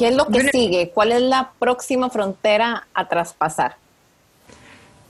¿Qué 0.00 0.08
es 0.08 0.16
lo 0.16 0.28
que 0.28 0.48
sigue? 0.48 0.92
¿Cuál 0.94 1.12
es 1.12 1.20
la 1.20 1.50
próxima 1.58 2.08
frontera 2.08 2.86
a 2.94 3.06
traspasar? 3.06 3.76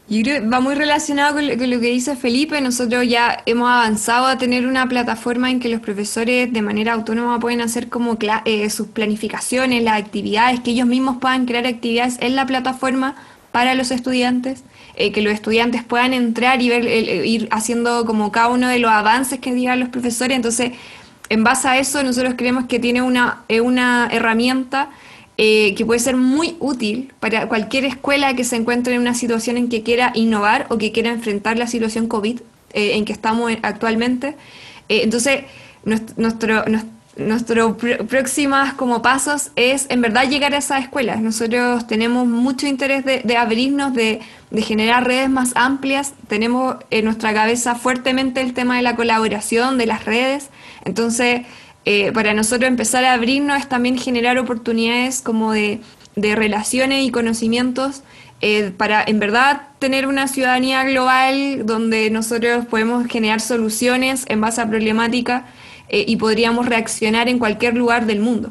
Yo 0.08 0.20
creo 0.24 0.42
que 0.42 0.48
va 0.48 0.58
muy 0.58 0.74
relacionado 0.74 1.34
con 1.36 1.46
lo, 1.46 1.56
que 1.56 1.86
dice 1.86 2.16
Felipe. 2.16 2.60
Nosotros 2.60 3.06
ya 3.06 3.40
hemos 3.46 3.70
avanzado 3.70 4.26
a 4.26 4.36
tener 4.36 4.66
una 4.66 4.88
plataforma 4.88 5.48
en 5.48 5.60
que 5.60 5.68
los 5.68 5.80
profesores 5.80 6.52
de 6.52 6.62
manera 6.62 6.94
autónoma 6.94 7.38
pueden 7.38 7.60
hacer 7.60 7.88
como 7.88 8.18
eh, 8.44 8.68
sus 8.68 8.88
planificaciones, 8.88 9.84
las 9.84 9.96
actividades, 10.02 10.58
que 10.58 10.72
ellos 10.72 10.88
mismos 10.88 11.18
puedan 11.20 11.46
crear 11.46 11.68
actividades 11.68 12.16
en 12.18 12.34
la 12.34 12.44
plataforma 12.44 13.14
para 13.52 13.76
los 13.76 13.92
estudiantes, 13.92 14.64
eh, 14.96 15.12
que 15.12 15.22
los 15.22 15.32
estudiantes 15.32 15.84
puedan 15.84 16.14
entrar 16.14 16.62
y 16.62 16.68
ver, 16.68 16.84
ir 17.24 17.46
haciendo 17.52 18.04
como 18.06 18.32
cada 18.32 18.48
uno 18.48 18.66
de 18.66 18.80
los 18.80 18.90
avances 18.90 19.38
que 19.38 19.54
digan 19.54 19.78
los 19.78 19.90
profesores. 19.90 20.34
Entonces, 20.34 20.72
en 21.30 21.44
base 21.44 21.68
a 21.68 21.78
eso, 21.78 22.02
nosotros 22.02 22.34
creemos 22.36 22.66
que 22.66 22.78
tiene 22.78 23.02
una, 23.02 23.44
una 23.62 24.08
herramienta 24.12 24.90
eh, 25.38 25.74
que 25.74 25.86
puede 25.86 26.00
ser 26.00 26.16
muy 26.16 26.56
útil 26.60 27.14
para 27.18 27.48
cualquier 27.48 27.86
escuela 27.86 28.34
que 28.34 28.44
se 28.44 28.56
encuentre 28.56 28.94
en 28.94 29.00
una 29.00 29.14
situación 29.14 29.56
en 29.56 29.70
que 29.70 29.82
quiera 29.82 30.10
innovar 30.14 30.66
o 30.68 30.76
que 30.76 30.92
quiera 30.92 31.10
enfrentar 31.10 31.56
la 31.56 31.66
situación 31.66 32.08
COVID 32.08 32.40
eh, 32.74 32.96
en 32.96 33.06
que 33.06 33.14
estamos 33.14 33.50
actualmente. 33.62 34.36
Eh, 34.90 35.00
entonces, 35.02 35.44
nuestro, 35.84 36.64
próximas 38.08 38.74
como 38.74 39.02
pasos 39.02 39.50
es 39.56 39.86
en 39.90 40.00
verdad 40.00 40.28
llegar 40.28 40.54
a 40.54 40.58
esas 40.58 40.82
escuelas. 40.82 41.20
Nosotros 41.20 41.86
tenemos 41.86 42.26
mucho 42.26 42.66
interés 42.66 43.04
de, 43.04 43.20
de 43.24 43.36
abrirnos, 43.36 43.92
de, 43.92 44.20
de, 44.50 44.62
generar 44.62 45.06
redes 45.06 45.28
más 45.28 45.52
amplias. 45.54 46.14
Tenemos 46.28 46.76
en 46.90 47.04
nuestra 47.04 47.34
cabeza 47.34 47.74
fuertemente 47.74 48.40
el 48.40 48.54
tema 48.54 48.76
de 48.76 48.82
la 48.82 48.96
colaboración, 48.96 49.76
de 49.76 49.86
las 49.86 50.04
redes. 50.04 50.50
Entonces, 50.84 51.42
eh, 51.86 52.12
para 52.12 52.34
nosotros 52.34 52.68
empezar 52.68 53.04
a 53.04 53.14
abrirnos 53.14 53.58
es 53.58 53.68
también 53.68 53.98
generar 53.98 54.38
oportunidades 54.38 55.22
como 55.22 55.52
de, 55.52 55.80
relaciones 56.16 57.06
y 57.06 57.10
conocimientos 57.10 58.02
eh, 58.42 58.72
para 58.76 59.02
en 59.02 59.18
verdad 59.18 59.62
tener 59.78 60.06
una 60.06 60.28
ciudadanía 60.28 60.84
global 60.84 61.64
donde 61.64 62.10
nosotros 62.10 62.66
podemos 62.66 63.06
generar 63.06 63.40
soluciones 63.40 64.24
en 64.28 64.42
base 64.42 64.60
a 64.60 64.68
problemática 64.68 65.46
eh, 65.90 66.04
y 66.08 66.16
podríamos 66.16 66.66
reaccionar 66.66 67.28
en 67.28 67.38
cualquier 67.38 67.76
lugar 67.76 68.06
del 68.06 68.20
mundo. 68.20 68.50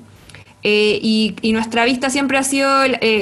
y, 0.62 1.36
nuestra 1.54 1.86
vista 1.86 2.10
siempre 2.10 2.38
ha 2.38 2.44
sido 2.44 2.70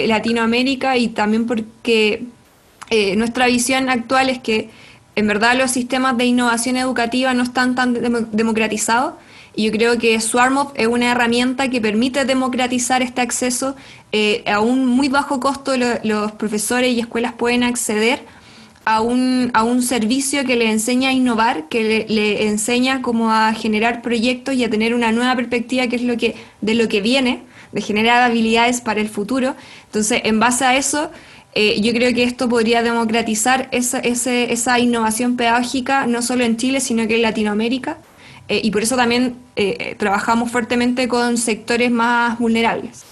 Latinoamérica 0.07 0.97
y 0.97 1.07
también 1.07 1.45
porque 1.45 2.23
nuestra 3.15 3.45
visión 3.47 3.89
actual 3.89 4.29
es 4.29 4.39
que 4.39 4.69
en 5.15 5.27
verdad 5.27 5.55
los 5.57 5.71
sistemas 5.71 6.17
de 6.17 6.25
innovación 6.25 6.77
educativa 6.77 7.33
no 7.33 7.43
están 7.43 7.75
tan 7.75 7.93
democratizados 8.31 9.13
y 9.57 9.63
yo 9.65 9.71
creo 9.71 9.97
que 9.97 10.21
SwarmOp 10.21 10.73
es 10.75 10.85
una 10.85 11.11
herramienta 11.11 11.67
que 11.67 11.81
permite 11.81 12.23
democratizar 12.25 13.01
este 13.01 13.21
acceso 13.21 13.75
eh, 14.11 14.43
a 14.45 14.59
un 14.59 14.85
muy 14.85 15.09
bajo 15.09 15.39
costo. 15.39 15.73
los 16.03 16.31
profesores 16.33 16.93
y 16.93 16.99
escuelas 16.99 17.33
pueden 17.33 17.63
acceder 17.63 18.23
a 18.87 19.01
un, 19.01 19.51
a 19.53 19.63
un 19.63 19.83
servicio 19.83 20.45
que 20.45 20.55
le 20.55 20.71
enseña 20.71 21.09
a 21.09 21.11
innovar, 21.11 21.67
que 21.67 22.05
le, 22.07 22.47
enseña 22.47 23.01
cómo 23.01 23.33
a 23.33 23.51
generar 23.51 24.01
proyectos 24.01 24.55
y 24.55 24.63
a 24.63 24.69
tener 24.69 24.95
una 24.95 25.11
nueva 25.11 25.35
perspectiva, 25.35 25.87
que 25.87 25.97
es 25.97 26.03
lo 26.03 26.15
que, 26.15 26.35
de 26.61 26.73
lo 26.73 26.87
que 26.87 27.01
viene, 27.01 27.41
de 27.73 27.81
generar 27.81 28.23
habilidades 28.23 28.79
para 28.79 29.01
el 29.01 29.09
futuro. 29.09 29.55
Entonces, 29.87 30.21
en 30.23 30.39
base 30.39 30.63
a 30.63 30.77
eso, 30.77 31.11
eh, 31.53 31.81
yo 31.81 31.91
creo 31.91 32.13
que 32.13 32.23
esto 32.23 32.47
podría 32.47 32.81
democratizar 32.81 33.67
esa, 33.73 33.99
esa 33.99 34.79
innovación 34.79 35.35
pedagógica, 35.35 36.07
no 36.07 36.21
solo 36.21 36.45
en 36.45 36.55
Chile, 36.55 36.79
sino 36.79 37.05
que 37.09 37.15
en 37.15 37.23
Latinoamérica. 37.23 37.97
Eh, 38.47 38.61
y 38.63 38.71
por 38.71 38.83
eso 38.83 38.95
también 38.95 39.35
eh, 39.57 39.95
trabajamos 39.99 40.49
fuertemente 40.49 41.09
con 41.09 41.37
sectores 41.37 41.91
más 41.91 42.39
vulnerables. 42.39 43.03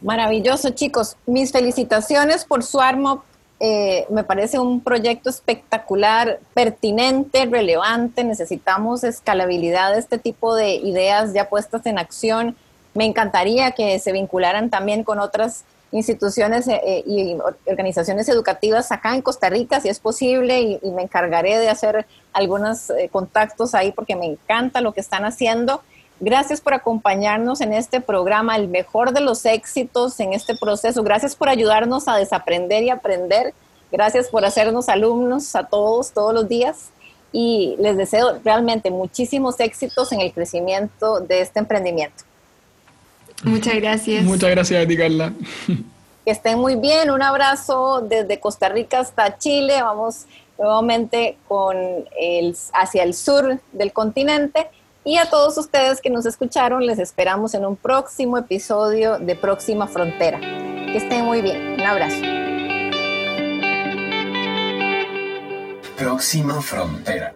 Maravilloso, 0.00 0.70
chicos. 0.70 1.18
Mis 1.26 1.52
felicitaciones 1.52 2.46
por 2.46 2.62
su 2.62 2.80
armo. 2.80 3.22
Eh, 3.58 4.06
me 4.10 4.22
parece 4.22 4.58
un 4.58 4.80
proyecto 4.80 5.30
espectacular, 5.30 6.40
pertinente, 6.52 7.46
relevante. 7.46 8.22
Necesitamos 8.22 9.02
escalabilidad 9.04 9.92
de 9.92 9.98
este 9.98 10.18
tipo 10.18 10.54
de 10.54 10.74
ideas 10.74 11.32
ya 11.32 11.48
puestas 11.48 11.86
en 11.86 11.98
acción. 11.98 12.56
Me 12.94 13.04
encantaría 13.04 13.72
que 13.72 13.98
se 13.98 14.12
vincularan 14.12 14.70
también 14.70 15.04
con 15.04 15.20
otras 15.20 15.64
instituciones 15.92 16.66
eh, 16.68 16.80
eh, 16.84 17.04
y 17.06 17.36
organizaciones 17.66 18.28
educativas 18.28 18.90
acá 18.92 19.14
en 19.14 19.22
Costa 19.22 19.48
Rica, 19.48 19.80
si 19.80 19.88
es 19.88 20.00
posible, 20.00 20.60
y, 20.82 20.90
me 20.90 21.02
encargaré 21.02 21.58
de 21.58 21.68
hacer 21.68 22.06
algunos 22.32 22.90
eh, 22.90 23.08
contactos 23.10 23.74
ahí 23.74 23.92
porque 23.92 24.16
me 24.16 24.26
encanta 24.26 24.80
lo 24.80 24.92
que 24.92 25.00
están 25.00 25.24
haciendo. 25.24 25.82
Gracias 26.18 26.62
por 26.62 26.72
acompañarnos 26.72 27.60
en 27.60 27.74
este 27.74 28.00
programa, 28.00 28.56
el 28.56 28.68
mejor 28.68 29.12
de 29.12 29.20
los 29.20 29.44
éxitos 29.44 30.18
en 30.18 30.32
este 30.32 30.56
proceso. 30.56 31.02
Gracias 31.02 31.36
por 31.36 31.48
ayudarnos 31.48 32.08
a 32.08 32.16
desaprender 32.16 32.84
y 32.84 32.90
aprender. 32.90 33.52
Gracias 33.92 34.28
por 34.28 34.44
hacernos 34.44 34.88
alumnos 34.88 35.54
a 35.54 35.64
todos, 35.64 36.12
todos 36.12 36.32
los 36.32 36.48
días. 36.48 36.90
Y 37.32 37.76
les 37.78 37.98
deseo 37.98 38.40
realmente 38.42 38.90
muchísimos 38.90 39.60
éxitos 39.60 40.10
en 40.12 40.22
el 40.22 40.32
crecimiento 40.32 41.20
de 41.20 41.42
este 41.42 41.58
emprendimiento. 41.58 42.24
Muchas 43.44 43.74
gracias. 43.74 44.24
Muchas 44.24 44.50
gracias 44.50 44.82
a 44.82 44.88
ti, 44.88 44.96
Carla. 44.96 45.32
Que 46.24 46.30
estén 46.30 46.58
muy 46.58 46.76
bien. 46.76 47.10
Un 47.10 47.22
abrazo 47.22 48.00
desde 48.00 48.40
Costa 48.40 48.70
Rica 48.70 49.00
hasta 49.00 49.36
Chile. 49.36 49.82
Vamos 49.82 50.24
nuevamente 50.58 51.36
con 51.46 51.76
el, 52.18 52.56
hacia 52.72 53.02
el 53.02 53.12
sur 53.12 53.60
del 53.72 53.92
continente. 53.92 54.68
Y 55.06 55.18
a 55.18 55.30
todos 55.30 55.56
ustedes 55.56 56.00
que 56.00 56.10
nos 56.10 56.26
escucharon, 56.26 56.84
les 56.84 56.98
esperamos 56.98 57.54
en 57.54 57.64
un 57.64 57.76
próximo 57.76 58.38
episodio 58.38 59.20
de 59.20 59.36
Próxima 59.36 59.86
Frontera. 59.86 60.40
Que 60.40 60.96
estén 60.96 61.24
muy 61.24 61.42
bien. 61.42 61.74
Un 61.74 61.82
abrazo. 61.82 62.20
Próxima 65.96 66.60
Frontera. 66.60 67.32